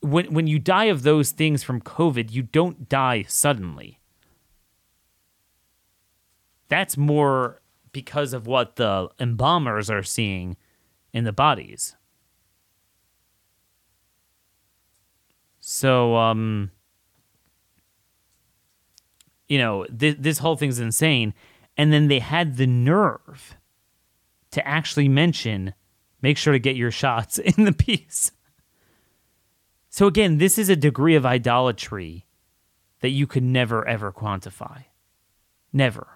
[0.00, 4.00] when, when you die of those things from COVID, you don't die suddenly.
[6.68, 7.60] That's more
[7.92, 10.56] because of what the embalmers are seeing
[11.12, 11.96] in the bodies.
[15.58, 16.70] So, um,
[19.48, 21.34] you know, this, this whole thing's insane.
[21.76, 23.56] And then they had the nerve
[24.52, 25.74] to actually mention
[26.22, 28.32] make sure to get your shots in the piece.
[29.88, 32.26] So, again, this is a degree of idolatry
[33.00, 34.84] that you could never, ever quantify.
[35.72, 36.06] Never.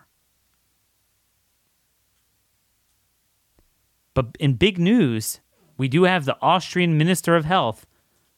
[4.15, 5.41] But in big news,
[5.77, 7.85] we do have the Austrian Minister of Health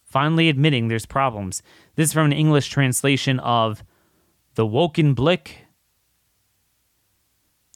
[0.05, 1.63] finally admitting there's problems.
[1.97, 3.85] This is from an English translation of
[4.55, 5.66] The Wochenblick.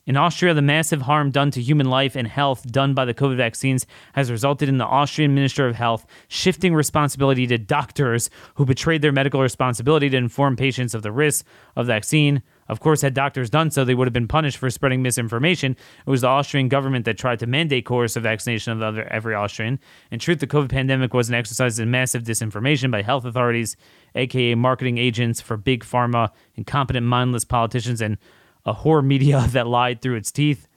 [0.06, 3.36] In Austria, the massive harm done to human life and health done by the COVID
[3.36, 9.02] vaccines has resulted in the Austrian Minister of Health shifting responsibility to doctors who betrayed
[9.02, 12.42] their medical responsibility to inform patients of the risks of the vaccine.
[12.66, 15.76] Of course, had doctors done so, they would have been punished for spreading misinformation.
[16.06, 19.78] It was the Austrian government that tried to mandate coercive vaccination of every Austrian.
[20.10, 23.76] In truth, the COVID pandemic was an exercise in massive disinformation by health authorities,
[24.14, 28.16] aka marketing agents for big pharma, incompetent, mindless politicians, and
[28.64, 30.68] a whore media that lied through its teeth.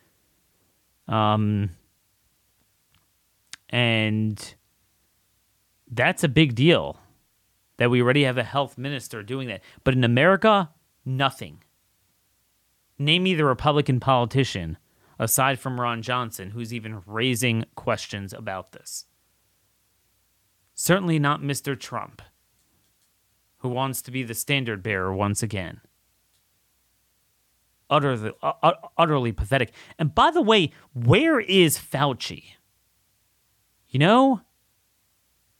[1.07, 1.71] Um,
[3.69, 4.55] and
[5.89, 6.97] that's a big deal
[7.77, 9.61] that we already have a health minister doing that.
[9.83, 10.71] But in America,
[11.05, 11.63] nothing.
[12.99, 14.77] Name me the Republican politician,
[15.17, 19.05] aside from Ron Johnson, who's even raising questions about this.
[20.75, 21.79] Certainly not Mr.
[21.79, 22.21] Trump,
[23.57, 25.81] who wants to be the standard bearer once again.
[27.93, 29.71] Utterly, uh, utterly pathetic.
[29.99, 32.43] And by the way, where is Fauci?
[33.87, 34.41] You know,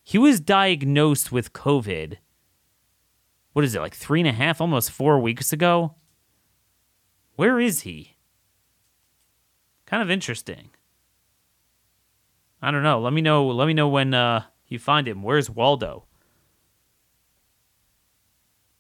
[0.02, 2.18] he was diagnosed with COVID.
[3.52, 5.94] What is it, like three and a half, almost four weeks ago?
[7.36, 8.18] Where is he?
[9.86, 10.72] Kind of interesting.
[12.64, 13.00] I don't know.
[13.00, 13.46] Let me know.
[13.46, 15.22] Let me know when uh, you find him.
[15.22, 16.06] Where's Waldo?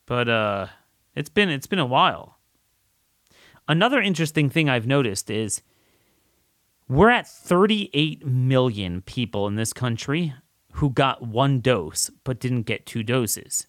[0.07, 0.67] But uh,
[1.15, 2.39] it's been it's been a while.
[3.67, 5.61] Another interesting thing I've noticed is
[6.87, 10.33] we're at 38 million people in this country
[10.73, 13.67] who got one dose but didn't get two doses.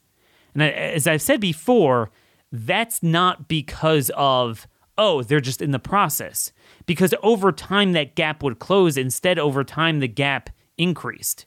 [0.52, 2.10] And as I've said before,
[2.50, 6.52] that's not because of oh, they're just in the process.
[6.86, 8.96] Because over time, that gap would close.
[8.96, 11.46] Instead, over time, the gap increased.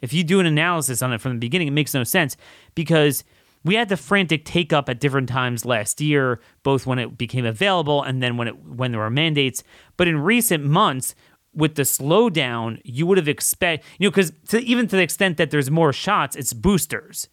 [0.00, 2.36] If you do an analysis on it from the beginning, it makes no sense
[2.74, 3.24] because
[3.66, 7.44] we had the frantic take up at different times last year, both when it became
[7.44, 9.62] available and then when it when there were mandates.
[9.96, 11.14] But in recent months,
[11.52, 15.50] with the slowdown, you would have expect you know because even to the extent that
[15.50, 17.28] there's more shots, it's boosters.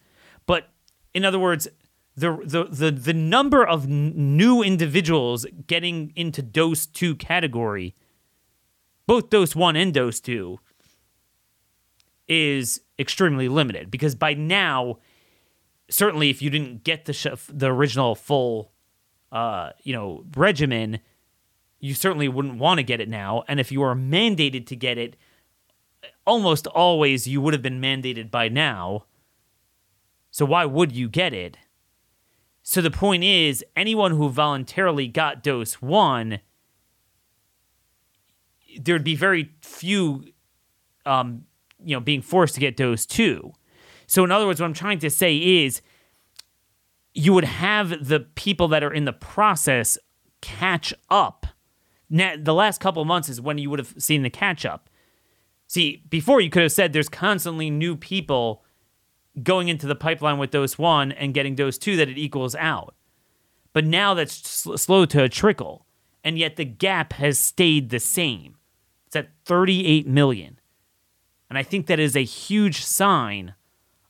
[0.46, 0.70] But
[1.12, 1.68] in other words,
[2.16, 7.94] the the the, the number of n- new individuals getting into dose 2 category
[9.06, 10.58] both dose 1 and dose 2
[12.26, 14.98] is extremely limited because by now
[15.88, 18.72] certainly if you didn't get the sh- the original full
[19.32, 21.00] uh you know regimen
[21.80, 23.44] you certainly wouldn't want to get it now.
[23.46, 25.16] And if you are mandated to get it
[26.26, 29.04] almost always you would have been mandated by now.
[30.30, 31.58] So why would you get it?
[32.62, 36.40] So the point is, anyone who voluntarily got dose one,
[38.80, 40.24] there'd be very few
[41.04, 41.44] um,
[41.84, 43.52] you know, being forced to get dose two.
[44.06, 45.82] So, in other words, what I'm trying to say is
[47.14, 49.96] you would have the people that are in the process
[50.40, 51.46] catch up.
[52.10, 54.90] Now, the last couple of months is when you would have seen the catch up.
[55.66, 58.64] See, before you could have said there's constantly new people
[59.42, 62.94] going into the pipeline with dose one and getting dose two that it equals out.
[63.72, 65.86] But now that's sl- slow to a trickle.
[66.22, 68.56] And yet the gap has stayed the same.
[69.06, 70.58] It's at 38 million.
[71.50, 73.54] And I think that is a huge sign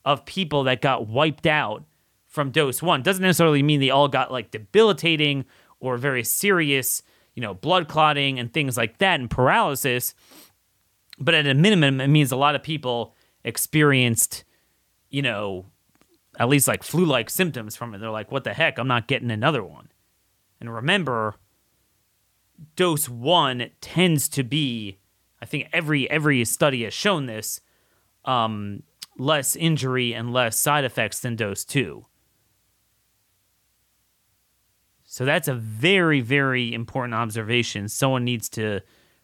[0.04, 1.84] of people that got wiped out
[2.26, 3.02] from dose one.
[3.02, 5.44] Doesn't necessarily mean they all got like debilitating
[5.80, 7.02] or very serious,
[7.34, 10.14] you know, blood clotting and things like that and paralysis.
[11.18, 14.44] But at a minimum, it means a lot of people experienced,
[15.10, 15.66] you know,
[16.38, 17.98] at least like flu like symptoms from it.
[17.98, 18.78] They're like, what the heck?
[18.78, 19.88] I'm not getting another one.
[20.60, 21.36] And remember,
[22.76, 24.98] dose one tends to be,
[25.40, 27.60] I think every every study has shown this,
[28.24, 28.82] um,
[29.16, 32.06] less injury and less side effects than dose two.
[35.04, 37.88] So that's a very, very important observation.
[37.88, 38.80] Someone needs to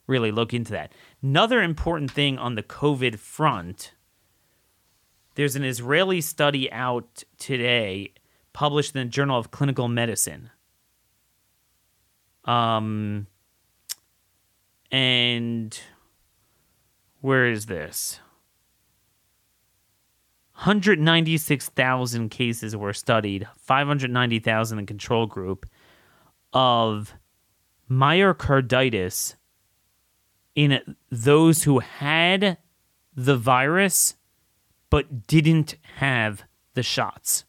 [0.06, 0.92] really look into that.
[1.22, 3.92] Another important thing on the COVID front
[5.36, 8.12] there's an Israeli study out today
[8.52, 10.50] published in the Journal of Clinical Medicine.
[12.44, 13.26] Um,
[14.90, 15.78] and
[17.20, 18.20] where is this?
[20.60, 25.64] 196,000 cases were studied, 590,000 in control group
[26.52, 27.14] of
[27.90, 29.36] myocarditis
[30.54, 32.58] in those who had
[33.16, 34.16] the virus
[34.90, 36.44] but didn't have
[36.74, 37.46] the shots.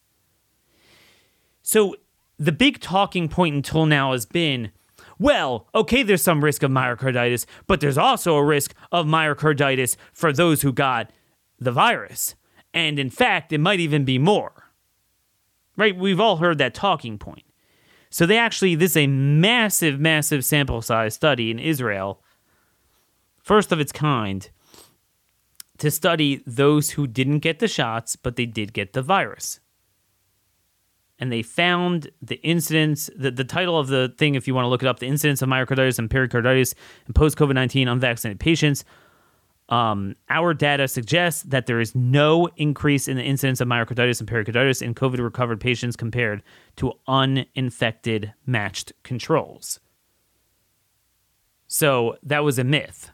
[1.60, 1.94] So
[2.38, 4.72] the big talking point until now has been
[5.18, 10.32] well, okay, there's some risk of myocarditis, but there's also a risk of myocarditis for
[10.32, 11.10] those who got
[11.58, 12.36] the virus.
[12.74, 14.70] And in fact, it might even be more.
[15.76, 15.96] Right?
[15.96, 17.44] We've all heard that talking point.
[18.10, 22.22] So they actually, this is a massive, massive sample size study in Israel,
[23.38, 24.50] first of its kind,
[25.78, 29.60] to study those who didn't get the shots, but they did get the virus.
[31.18, 34.68] And they found the incidence, the, the title of the thing, if you want to
[34.68, 36.74] look it up, the incidence of myocarditis and pericarditis
[37.06, 38.84] in post COVID 19 unvaccinated patients.
[39.72, 44.28] Um, our data suggests that there is no increase in the incidence of myocarditis and
[44.28, 46.42] pericarditis in COVID recovered patients compared
[46.76, 49.80] to uninfected matched controls.
[51.68, 53.12] So that was a myth.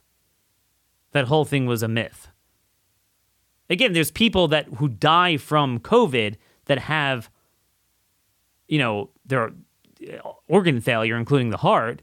[1.13, 2.27] That whole thing was a myth.
[3.71, 6.35] Again, there's people that who die from COVID
[6.65, 7.31] that have,
[8.67, 9.53] you know, their
[10.49, 12.03] organ failure, including the heart.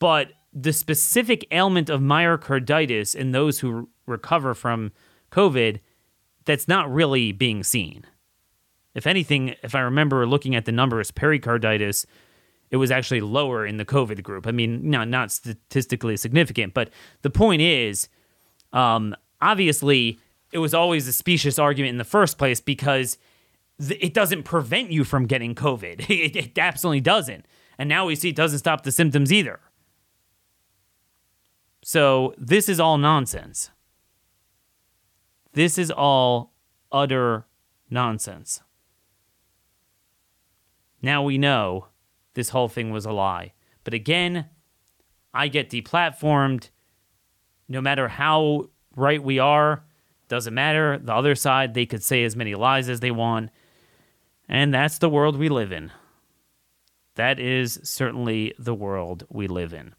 [0.00, 4.92] But the specific ailment of myocarditis in those who recover from
[5.30, 5.80] COVID,
[6.44, 8.04] that's not really being seen.
[8.94, 12.04] If anything, if I remember looking at the numbers, pericarditis,
[12.70, 14.46] it was actually lower in the COVID group.
[14.46, 16.90] I mean, not not statistically significant, but
[17.22, 18.08] the point is,
[18.72, 20.18] um, obviously
[20.52, 23.16] it was always a specious argument in the first place because
[23.80, 26.00] th- it doesn't prevent you from getting COVID.
[26.10, 27.46] it, it absolutely doesn't.
[27.78, 29.60] And now we see it doesn't stop the symptoms either.
[31.82, 33.70] So this is all nonsense.
[35.52, 36.52] This is all
[36.90, 37.46] utter
[37.90, 38.62] nonsense.
[41.02, 41.88] Now we know
[42.34, 43.52] this whole thing was a lie.
[43.84, 44.46] But again,
[45.34, 46.70] I get deplatformed
[47.68, 49.84] no matter how right we are.
[50.28, 50.98] Doesn't matter.
[50.98, 53.50] The other side, they could say as many lies as they want.
[54.48, 55.90] And that's the world we live in.
[57.16, 59.94] That is certainly the world we live in.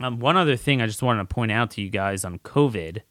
[0.00, 3.02] Um, one other thing I just wanted to point out to you guys on COVID.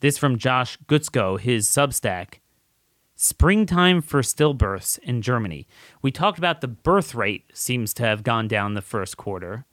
[0.00, 2.34] This from Josh Guetzkow, his Substack.
[3.16, 5.66] Springtime for stillbirths in Germany.
[6.02, 9.64] We talked about the birth rate seems to have gone down the first quarter.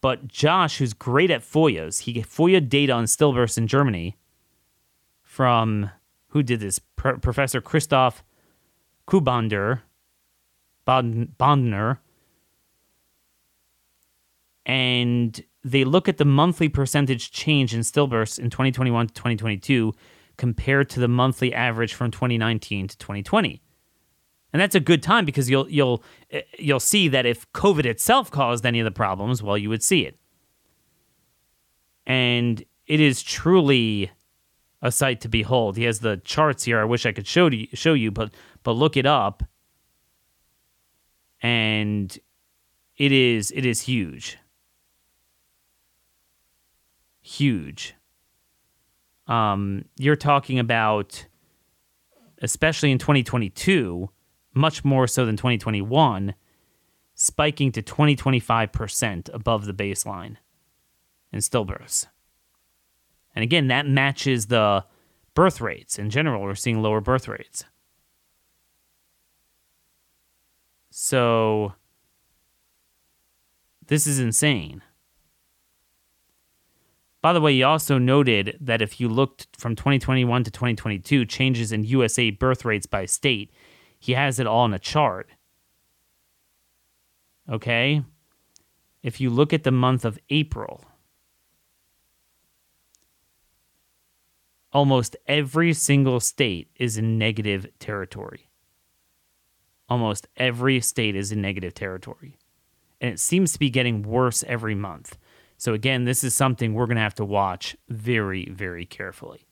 [0.00, 4.16] But Josh, who's great at FOIAs, he FOIA data on stillbirths in Germany
[5.22, 5.90] from
[6.28, 6.78] who did this?
[6.78, 8.22] Pro- Professor Christoph
[9.08, 9.80] Kubander,
[10.86, 11.98] Bondner.
[14.66, 19.92] And they look at the monthly percentage change in stillbirths in 2021 to 2022
[20.36, 23.62] compared to the monthly average from 2019 to 2020
[24.54, 28.30] and that's a good time because you'll you'll eh, you'll see that if COVID itself
[28.30, 30.16] caused any of the problems, well, you would see it,
[32.06, 34.12] and it is truly
[34.80, 35.76] a sight to behold.
[35.76, 36.78] He has the charts here.
[36.78, 39.42] I wish I could show you show you, but but look it up,
[41.42, 42.16] and
[42.96, 44.38] it is it is huge.
[47.24, 47.94] Huge.
[49.26, 51.26] Um, you're talking about,
[52.42, 54.10] especially in 2022,
[54.52, 56.34] much more so than 2021,
[57.14, 60.36] spiking to 20 25% above the baseline
[61.32, 62.06] in stillbirths.
[63.34, 64.84] And again, that matches the
[65.34, 65.98] birth rates.
[65.98, 67.64] In general, we're seeing lower birth rates.
[70.90, 71.72] So,
[73.86, 74.82] this is insane.
[77.24, 81.72] By the way, he also noted that if you looked from 2021 to 2022, changes
[81.72, 83.50] in USA birth rates by state,
[83.98, 85.30] he has it all in a chart.
[87.48, 88.02] Okay?
[89.02, 90.84] If you look at the month of April,
[94.70, 98.50] almost every single state is in negative territory.
[99.88, 102.36] Almost every state is in negative territory.
[103.00, 105.16] And it seems to be getting worse every month.
[105.64, 109.46] So, again, this is something we're going to have to watch very, very carefully.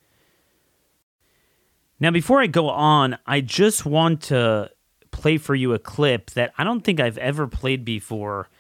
[1.98, 4.70] Now, before I go on, I just want to
[5.10, 8.50] play for you a clip that I don't think I've ever played before.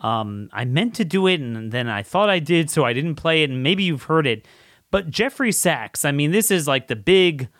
[0.00, 3.16] Um, I meant to do it and then I thought I did, so I didn't
[3.16, 4.48] play it, and maybe you've heard it.
[4.90, 7.50] But Jeffrey Sachs, I mean, this is like the big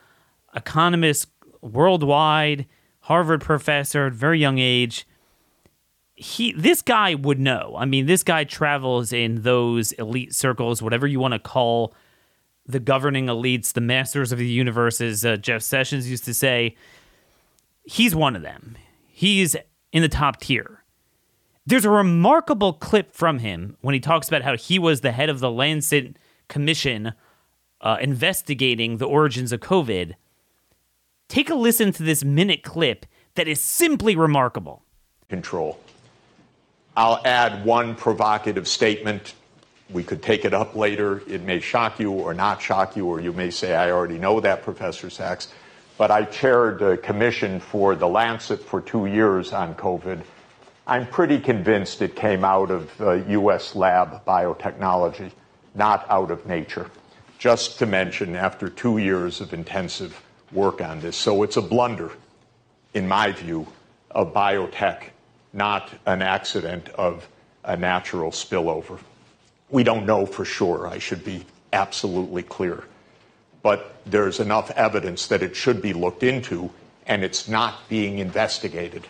[0.55, 1.29] economist
[1.61, 2.65] worldwide,
[3.01, 5.07] Harvard professor at very young age
[6.17, 7.75] he this guy would know.
[7.79, 11.95] I mean, this guy travels in those elite circles, whatever you want to call
[12.67, 16.75] the governing elites, the masters of the universe, as uh, Jeff Sessions used to say.
[17.85, 18.77] He's one of them.
[19.07, 19.55] He's
[19.93, 20.83] in the top tier.
[21.65, 25.29] There's a remarkable clip from him when he talks about how he was the head
[25.29, 26.17] of the Lancet
[26.49, 27.13] Commission
[27.81, 30.15] uh, investigating the origins of COVID.
[31.29, 34.83] Take a listen to this minute clip that is simply remarkable.
[35.29, 35.79] Control.
[36.97, 39.35] I'll add one provocative statement.
[39.91, 41.23] We could take it up later.
[41.29, 44.41] It may shock you or not shock you, or you may say, I already know
[44.41, 45.49] that, Professor Sachs.
[45.99, 50.23] But I chaired a commission for the Lancet for two years on COVID.
[50.87, 53.75] I'm pretty convinced it came out of uh, U.S.
[53.75, 55.33] lab biotechnology,
[55.75, 56.91] not out of nature.
[57.39, 61.17] Just to mention, after two years of intensive work on this.
[61.17, 62.11] So it's a blunder,
[62.95, 63.67] in my view,
[64.11, 65.11] of biotech
[65.57, 67.27] not an accident of
[67.65, 69.01] a natural spillover.
[69.71, 72.85] We don't know for sure, I should be absolutely clear.
[73.63, 76.71] But there's enough evidence that it should be looked into,
[77.07, 79.07] and it's not being investigated.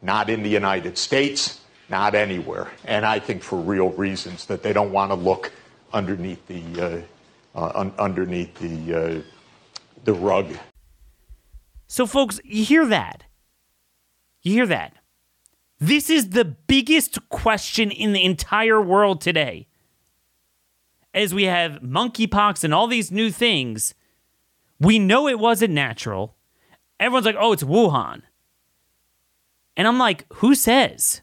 [0.00, 2.68] Not in the United States, not anywhere.
[2.84, 5.52] And I think for real reasons that they don't want to look
[5.92, 7.04] underneath the,
[7.54, 9.22] uh, uh, un- underneath the, uh,
[10.04, 10.56] the rug.
[11.88, 13.24] So, folks, you hear that?
[14.42, 14.96] You hear that?
[15.80, 19.68] This is the biggest question in the entire world today.
[21.14, 23.94] As we have monkeypox and all these new things,
[24.80, 26.36] we know it wasn't natural.
[27.00, 28.22] Everyone's like, oh, it's Wuhan.
[29.76, 31.22] And I'm like, who says?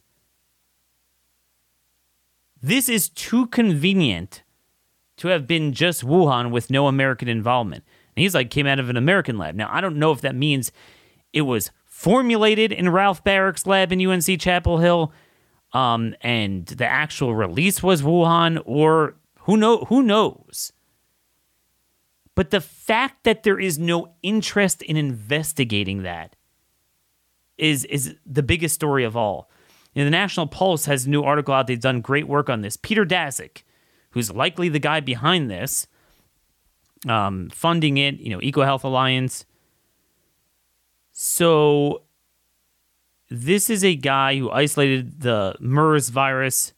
[2.61, 4.43] This is too convenient
[5.17, 7.83] to have been just Wuhan with no American involvement.
[8.15, 9.55] And he's like, came out of an American lab.
[9.55, 10.71] Now, I don't know if that means
[11.33, 11.71] it was
[12.05, 15.11] formulated in Ralph Baric's lab in UNC Chapel Hill,
[15.73, 20.71] um, and the actual release was Wuhan, or who know who knows.
[22.35, 26.35] But the fact that there is no interest in investigating that
[27.57, 29.49] is is the biggest story of all.
[29.95, 31.65] You know, the National Pulse has a new article out.
[31.65, 32.77] They've done great work on this.
[32.77, 33.63] Peter Daszak,
[34.11, 35.87] who's likely the guy behind this,
[37.07, 38.19] um, funding it.
[38.19, 39.45] You know, EcoHealth Alliance
[41.17, 42.01] so,
[43.29, 46.73] this is a guy who isolated the MERS virus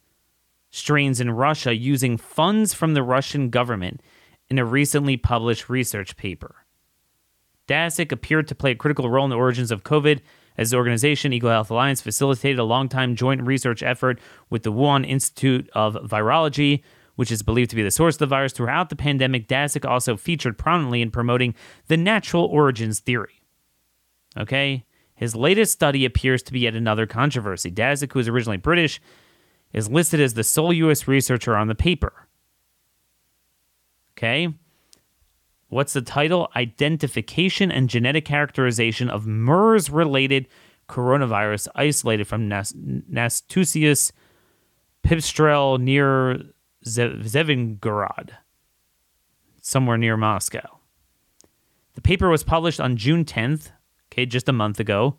[0.70, 4.00] strains in Russia using funds from the Russian government
[4.48, 6.68] in a recently published research paper.
[7.68, 10.20] Daszak appeared to play a critical role in the origins of COVID
[10.56, 14.20] as the organization, EcoHealth Alliance, facilitated a long-time joint research effort
[14.52, 16.84] with the Wuhan Institute of Virology,
[17.16, 18.54] which is believed to be the source of the virus.
[18.54, 21.56] Throughout the pandemic, Daszak also featured prominently in promoting
[21.88, 23.37] the natural origins theory.
[24.38, 24.86] Okay?
[25.16, 27.72] His latest study appears to be yet another controversy.
[27.72, 29.02] Daszak, who is originally British,
[29.74, 31.08] is listed as the sole U.S.
[31.08, 32.28] researcher on the paper.
[34.12, 34.50] Okay?
[35.70, 36.50] What's the title?
[36.56, 40.48] Identification and genetic characterization of MERS related
[40.88, 44.12] coronavirus isolated from Nas- Nathusius
[45.04, 46.42] pipistrelle near
[46.86, 48.30] Zvenigorod,
[49.62, 50.80] somewhere near Moscow.
[51.96, 53.72] The paper was published on June 10th,
[54.26, 55.18] just a month ago,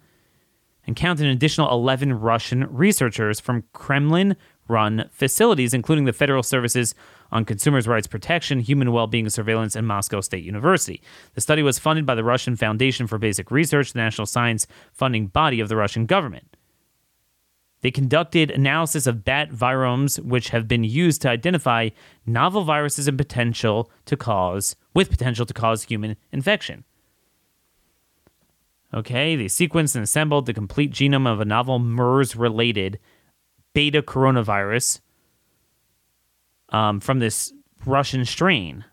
[0.86, 4.36] and counted an additional 11 Russian researchers from Kremlin
[4.68, 6.94] run facilities, including the Federal Services
[7.30, 11.02] on Consumers' Rights Protection, Human Well-Being Surveillance, and Moscow State University.
[11.34, 15.26] The study was funded by the Russian Foundation for Basic Research, the national science funding
[15.26, 16.56] body of the Russian government.
[17.80, 21.90] They conducted analysis of bat viromes, which have been used to identify
[22.26, 26.84] novel viruses and potential to cause with potential to cause human infection.
[28.92, 32.98] Okay, they sequenced and assembled the complete genome of a novel MERS-related
[33.74, 35.00] beta coronavirus
[36.70, 37.52] um, from this
[37.84, 38.84] Russian strain.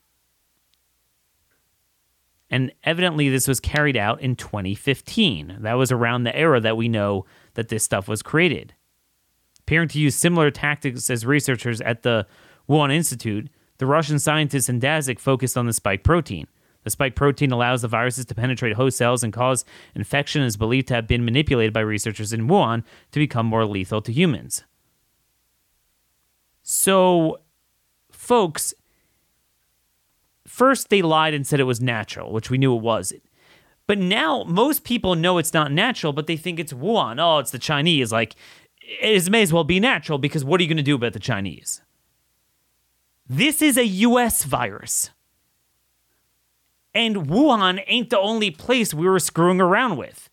[2.50, 5.58] And evidently, this was carried out in 2015.
[5.62, 7.26] That was around the era that we know
[7.56, 8.74] that this stuff was created.
[9.62, 12.28] Appearing to use similar tactics as researchers at the
[12.70, 16.48] Wuhan Institute, the Russian scientists in Danzig focused on the spike protein.
[16.86, 19.66] The spike protein allows the viruses to penetrate host cells and cause
[19.96, 23.66] infection and is believed to have been manipulated by researchers in Wuhan to become more
[23.66, 24.64] lethal to humans.
[26.62, 27.40] So,
[28.12, 28.76] folks,
[30.48, 33.24] first they lied and said it was natural, which we knew it wasn't.
[33.88, 37.20] But now most people know it's not natural, but they think it's Wuhan.
[37.20, 38.12] Oh, it's the Chinese.
[38.12, 38.36] Like,
[38.80, 41.20] it may as well be natural because what are you going to do about the
[41.20, 41.82] Chinese?
[43.28, 45.10] This is a US virus.
[46.96, 50.30] And Wuhan ain't the only place we were screwing around with.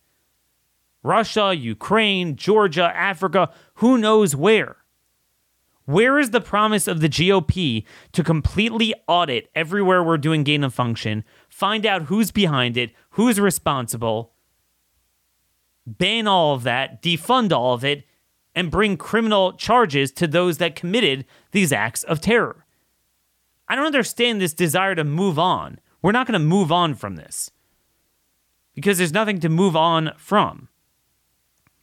[1.02, 4.76] Russia, Ukraine, Georgia, Africa, who knows where?
[5.84, 10.72] Where is the promise of the GOP to completely audit everywhere we're doing gain of
[10.72, 14.32] function, find out who's behind it, who's responsible,
[15.84, 18.04] ban all of that, defund all of it,
[18.54, 22.64] and bring criminal charges to those that committed these acts of terror?
[23.68, 25.80] I don't understand this desire to move on.
[26.02, 27.50] We're not going to move on from this
[28.74, 30.68] because there's nothing to move on from.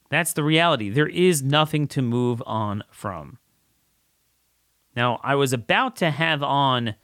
[0.10, 0.90] That's the reality.
[0.90, 3.38] There is nothing to move on from.
[4.96, 6.96] Now, I was about to have on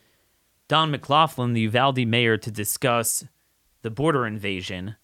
[0.68, 3.24] Don McLaughlin, the Uvalde mayor, to discuss
[3.84, 4.96] the border invasion,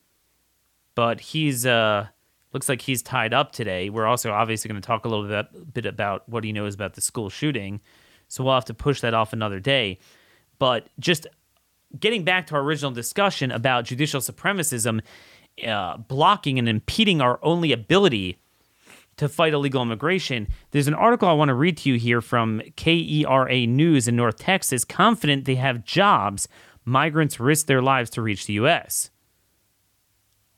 [0.95, 2.07] but he's uh
[2.51, 3.89] looks like he's tied up today.
[3.89, 6.95] We're also obviously going to talk a little bit, bit about what he knows about
[6.95, 7.79] the school shooting,
[8.27, 9.99] so we'll have to push that off another day.
[10.59, 11.27] But just
[11.99, 15.01] getting back to our original discussion about judicial supremacism
[15.65, 18.37] uh, blocking and impeding our only ability
[19.17, 20.47] to fight illegal immigration.
[20.71, 24.37] There's an article I want to read to you here from KERA News in North
[24.37, 24.83] Texas.
[24.83, 26.47] Confident they have jobs,
[26.85, 29.11] migrants risk their lives to reach the U.S.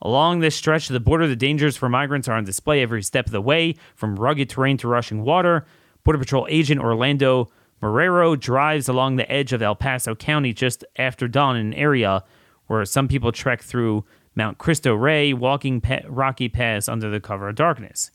[0.01, 3.25] Along this stretch of the border, the dangers for migrants are on display every step
[3.25, 5.65] of the way, from rugged terrain to rushing water.
[6.03, 7.49] Border Patrol agent Orlando
[7.83, 12.23] Marrero drives along the edge of El Paso County just after dawn in an area
[12.67, 14.05] where some people trek through
[14.35, 18.09] Mount Cristo Rey, walking pa- rocky paths under the cover of darkness.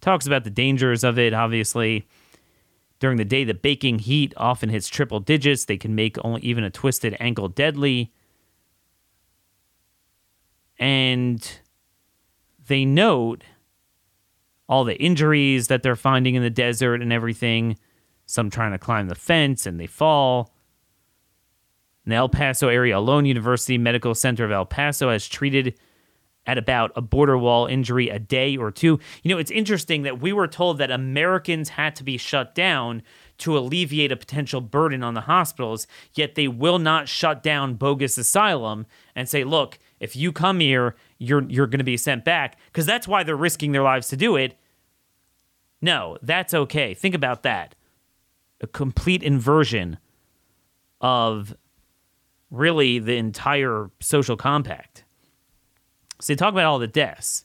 [0.00, 2.08] Talks about the dangers of it, obviously.
[2.98, 5.66] During the day, the baking heat often hits triple digits.
[5.66, 8.10] They can make only even a twisted ankle deadly.
[10.78, 11.46] And
[12.68, 13.44] they note
[14.66, 17.76] all the injuries that they're finding in the desert and everything.
[18.26, 20.54] Some trying to climb the fence and they fall.
[22.06, 25.78] In the El Paso area alone, University Medical Center of El Paso has treated
[26.46, 29.00] at about a border wall injury a day or two.
[29.22, 33.02] You know, it's interesting that we were told that Americans had to be shut down
[33.38, 38.16] to alleviate a potential burden on the hospitals, yet they will not shut down bogus
[38.18, 42.58] asylum and say, look, if you come here, you're you're going to be sent back
[42.66, 44.56] because that's why they're risking their lives to do it.
[45.80, 46.94] No, that's okay.
[46.94, 47.74] Think about that.
[48.60, 49.98] A complete inversion
[51.00, 51.54] of
[52.50, 55.04] really the entire social compact.
[56.20, 57.44] So they talk about all the deaths.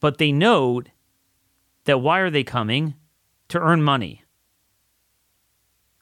[0.00, 0.88] But they note
[1.84, 2.94] that why are they coming?
[3.48, 4.24] To earn money.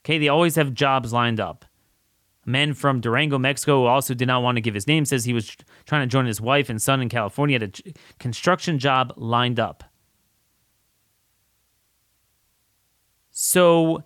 [0.00, 1.64] Okay, they always have jobs lined up.
[2.46, 5.24] A man from Durango, Mexico, who also did not want to give his name, says
[5.24, 9.12] he was trying to join his wife and son in California at a construction job
[9.16, 9.84] lined up.
[13.42, 14.04] So,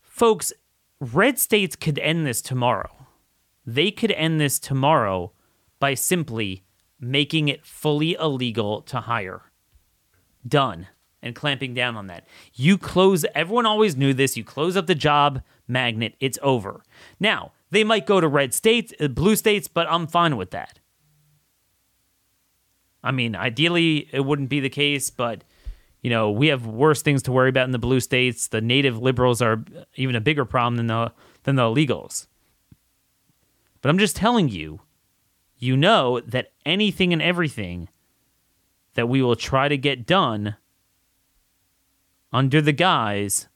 [0.00, 0.52] folks,
[0.98, 3.06] red states could end this tomorrow.
[3.64, 5.30] They could end this tomorrow
[5.78, 6.64] by simply
[6.98, 9.52] making it fully illegal to hire.
[10.46, 10.88] Done.
[11.22, 12.26] And clamping down on that.
[12.52, 14.36] You close, everyone always knew this.
[14.36, 16.82] You close up the job magnet, it's over.
[17.20, 20.80] Now, they might go to red states, uh, blue states, but I'm fine with that.
[23.04, 25.44] I mean, ideally, it wouldn't be the case, but
[26.02, 28.48] you know, we have worse things to worry about in the blue states.
[28.48, 31.12] The native liberals are even a bigger problem than the
[31.44, 32.26] than the illegals.
[33.80, 34.80] But I'm just telling you,
[35.58, 37.88] you know that anything and everything
[38.94, 40.56] that we will try to get done
[42.32, 43.48] under the guise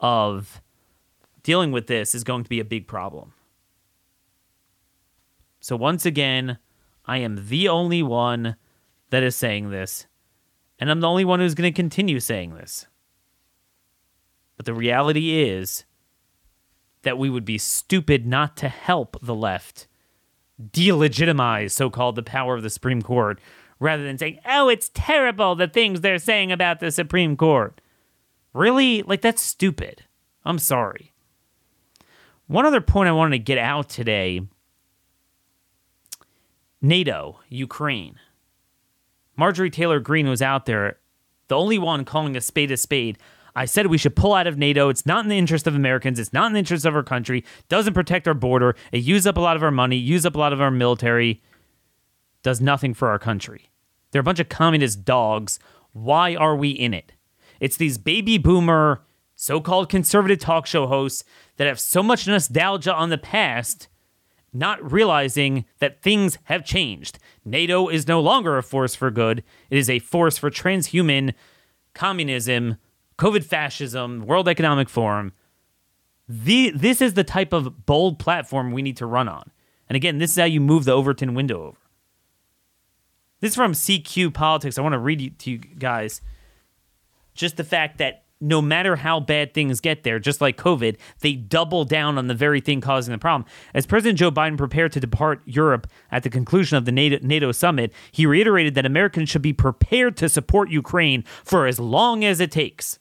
[0.00, 0.60] of
[1.42, 3.32] dealing with this is going to be a big problem.
[5.60, 6.58] So, once again,
[7.06, 8.56] I am the only one
[9.10, 10.06] that is saying this,
[10.78, 12.86] and I'm the only one who's going to continue saying this.
[14.56, 15.84] But the reality is
[17.02, 19.86] that we would be stupid not to help the left
[20.60, 23.40] delegitimize so called the power of the Supreme Court
[23.80, 27.80] rather than saying, oh, it's terrible the things they're saying about the Supreme Court.
[28.54, 29.02] Really?
[29.02, 30.04] Like, that's stupid.
[30.44, 31.12] I'm sorry.
[32.46, 34.42] One other point I wanted to get out today
[36.80, 38.18] NATO, Ukraine.
[39.42, 40.98] Marjorie Taylor Greene was out there,
[41.48, 43.18] the only one calling a spade a spade.
[43.56, 44.88] I said we should pull out of NATO.
[44.88, 46.20] It's not in the interest of Americans.
[46.20, 47.44] It's not in the interest of our country.
[47.68, 48.76] Doesn't protect our border.
[48.92, 51.42] It uses up a lot of our money, uses up a lot of our military.
[52.44, 53.72] Does nothing for our country.
[54.12, 55.58] They're a bunch of communist dogs.
[55.92, 57.10] Why are we in it?
[57.58, 59.02] It's these baby boomer,
[59.34, 61.24] so called conservative talk show hosts
[61.56, 63.88] that have so much nostalgia on the past,
[64.52, 67.18] not realizing that things have changed.
[67.44, 71.34] NATO is no longer a force for good, it is a force for transhuman
[71.94, 72.76] communism
[73.18, 75.32] COVID fascism, World Economic Forum.
[76.28, 79.50] The, this is the type of bold platform we need to run on.
[79.88, 81.78] And again, this is how you move the Overton window over.
[83.40, 84.76] This is from CQ Politics.
[84.76, 86.20] I want to read to you guys
[87.34, 91.34] just the fact that no matter how bad things get there, just like COVID, they
[91.34, 93.48] double down on the very thing causing the problem.
[93.72, 97.92] As President Joe Biden prepared to depart Europe at the conclusion of the NATO, summit,
[98.10, 102.50] he reiterated that Americans should be prepared to support Ukraine for as long as it
[102.50, 102.98] takes.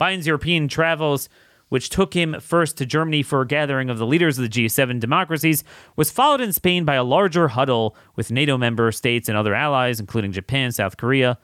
[0.00, 1.28] Biden's European travels,
[1.68, 5.00] which took him first to Germany for a gathering of the leaders of the G7
[5.00, 5.64] democracies,
[5.96, 9.98] was followed in Spain by a larger huddle with NATO member states and other allies,
[9.98, 11.38] including Japan, South Korea.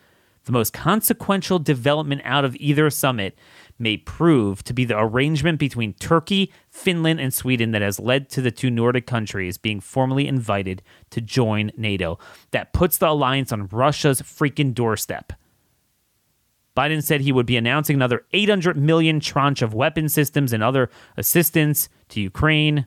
[0.49, 3.37] The most consequential development out of either summit
[3.79, 8.41] may prove to be the arrangement between Turkey, Finland, and Sweden that has led to
[8.41, 10.81] the two Nordic countries being formally invited
[11.11, 12.19] to join NATO.
[12.53, 15.35] That puts the alliance on Russia's freaking doorstep.
[16.75, 20.89] Biden said he would be announcing another 800 million tranche of weapon systems and other
[21.19, 22.87] assistance to Ukraine.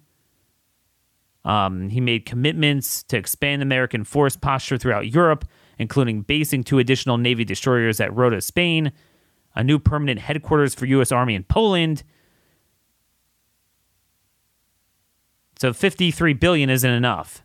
[1.45, 5.45] Um, he made commitments to expand American force posture throughout Europe,
[5.81, 8.91] including basing two additional Navy destroyers at Rota, Spain,
[9.55, 11.11] a new permanent headquarters for U.S.
[11.11, 12.03] Army in Poland.
[15.59, 17.43] So 53 billion isn't enough.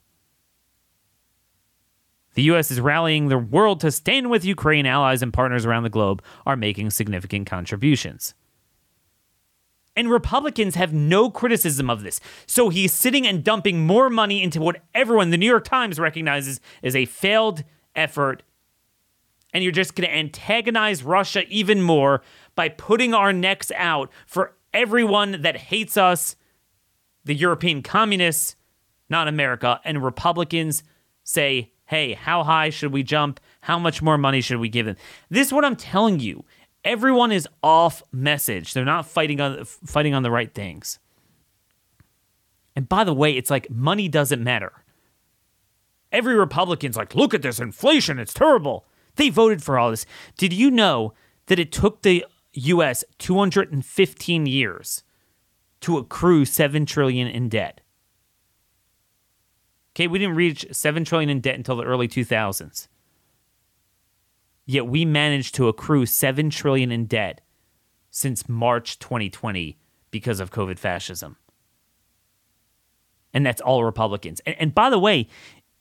[2.34, 2.70] The U.S.
[2.70, 4.84] is rallying the world to stand with Ukraine.
[4.84, 8.34] Allies and partners around the globe are making significant contributions.
[9.96, 12.20] And Republicans have no criticism of this.
[12.46, 16.60] So he's sitting and dumping more money into what everyone, the New York Times, recognizes
[16.82, 17.64] as a failed
[17.96, 18.42] effort.
[19.52, 22.22] And you're just going to antagonize Russia even more
[22.54, 26.36] by putting our necks out for everyone that hates us,
[27.24, 28.56] the European communists,
[29.08, 29.80] not America.
[29.84, 30.82] And Republicans
[31.24, 33.40] say, hey, how high should we jump?
[33.62, 34.96] How much more money should we give them?
[35.30, 36.44] This is what I'm telling you.
[36.84, 38.74] Everyone is off message.
[38.74, 41.00] They're not fighting on fighting on the right things.
[42.76, 44.72] And by the way, it's like money doesn't matter.
[46.12, 48.86] Every Republican's like, look at this inflation, it's terrible.
[49.16, 50.06] They voted for all this.
[50.36, 51.14] Did you know
[51.46, 55.02] that it took the US 215 years
[55.80, 57.80] to accrue 7 trillion in debt?
[59.94, 62.88] Okay, we didn't reach 7 trillion in debt until the early 2000s.
[64.66, 67.40] Yet we managed to accrue 7 trillion in debt
[68.10, 69.78] since March 2020
[70.10, 71.36] because of COVID fascism.
[73.32, 74.40] And that's all Republicans.
[74.46, 75.28] And, and by the way,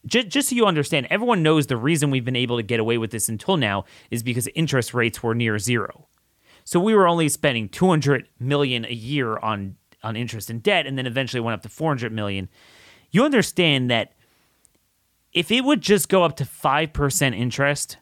[0.05, 2.97] just, just so you understand, everyone knows the reason we've been able to get away
[2.97, 6.07] with this until now is because interest rates were near zero.
[6.63, 10.99] So we were only spending 200 million a year on on interest and debt and
[10.99, 12.47] then eventually went up to 400 million
[13.15, 14.11] you understand that
[15.31, 17.97] if it would just go up to 5% interest,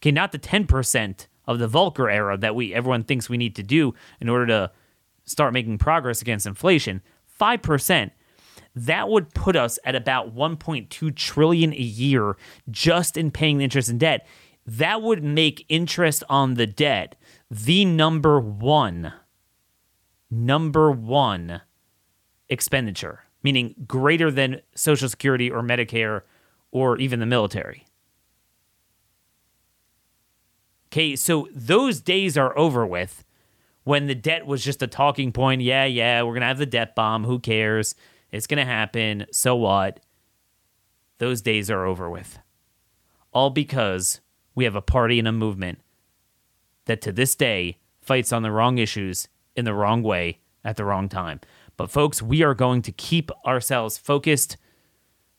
[0.00, 3.62] okay, not the 10% of the Volcker era that we everyone thinks we need to
[3.62, 4.72] do in order to
[5.24, 7.02] start making progress against inflation,
[7.40, 8.10] 5%,
[8.76, 12.36] that would put us at about 1.2 trillion a year
[12.70, 14.26] just in paying the interest and debt.
[14.64, 17.16] That would make interest on the debt
[17.50, 19.12] the number one
[20.30, 21.62] number one
[22.48, 26.22] expenditure meaning greater than Social Security or Medicare
[26.72, 27.86] or even the military.
[30.88, 33.24] Okay, so those days are over with
[33.84, 35.62] when the debt was just a talking point.
[35.62, 37.22] Yeah, yeah, we're going to have the debt bomb.
[37.22, 37.94] Who cares?
[38.36, 39.26] It's going to happen.
[39.32, 40.00] So what?
[41.18, 42.38] Those days are over with.
[43.32, 44.20] All because
[44.54, 45.80] we have a party and a movement
[46.84, 50.84] that to this day fights on the wrong issues in the wrong way at the
[50.84, 51.40] wrong time.
[51.76, 54.56] But folks, we are going to keep ourselves focused.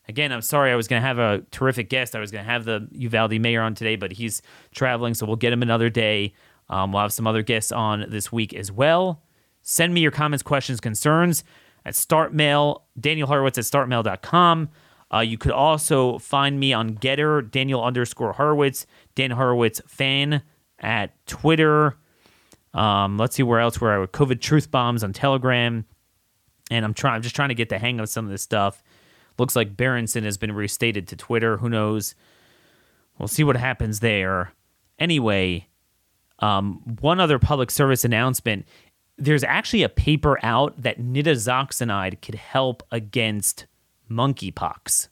[0.08, 2.16] Again, I'm sorry I was going to have a terrific guest.
[2.16, 4.42] I was going to have the Uvalde mayor on today, but he's
[4.74, 6.34] traveling, so we'll get him another day.
[6.68, 9.22] Um, we'll have some other guests on this week as well.
[9.62, 11.44] Send me your comments, questions, concerns
[11.88, 14.68] at startmail, Daniel Horowitz at startmail.com.
[15.12, 20.42] Uh, you could also find me on GETTR, Daniel underscore Horowitz, Dan Horowitz fan
[20.78, 21.96] at Twitter.
[22.74, 25.86] Um, let's see where else where I would COVID truth bombs on Telegram.
[26.70, 28.82] And I'm trying I'm just trying to get the hang of some of this stuff.
[29.38, 31.56] Looks like Berenson has been restated to Twitter.
[31.56, 32.14] Who knows?
[33.18, 34.52] We'll see what happens there.
[34.98, 35.68] Anyway,
[36.40, 38.66] um, one other public service announcement.
[39.18, 43.66] There's actually a paper out that nitazoxanide could help against
[44.10, 45.08] monkeypox.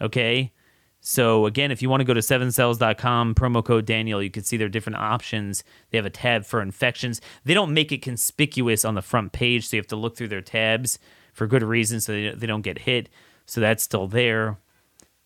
[0.00, 0.52] Okay?
[1.00, 4.56] So again, if you want to go to sevencells.com, promo code Daniel, you can see
[4.56, 5.62] their different options.
[5.90, 7.20] They have a tab for infections.
[7.44, 10.28] They don't make it conspicuous on the front page, so you have to look through
[10.28, 10.98] their tabs
[11.32, 13.08] for good reason so they don't get hit.
[13.46, 14.58] So that's still there.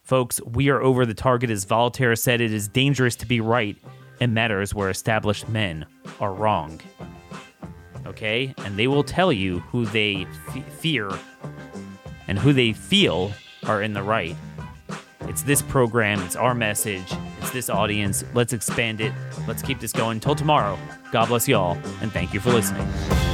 [0.03, 3.77] Folks, we are over the target as Voltaire said it is dangerous to be right
[4.21, 5.87] in matters where established men
[6.21, 6.81] are wrong.
[8.07, 8.55] Okay?
[8.59, 11.11] And they will tell you who they f- fear
[12.29, 13.33] and who they feel
[13.66, 14.37] are in the right.
[15.23, 18.25] It's this program, it's our message, it's this audience.
[18.35, 19.12] Let's expand it.
[19.47, 20.16] Let's keep this going.
[20.16, 20.79] Until tomorrow,
[21.12, 23.30] God bless you all, and thank you for listening.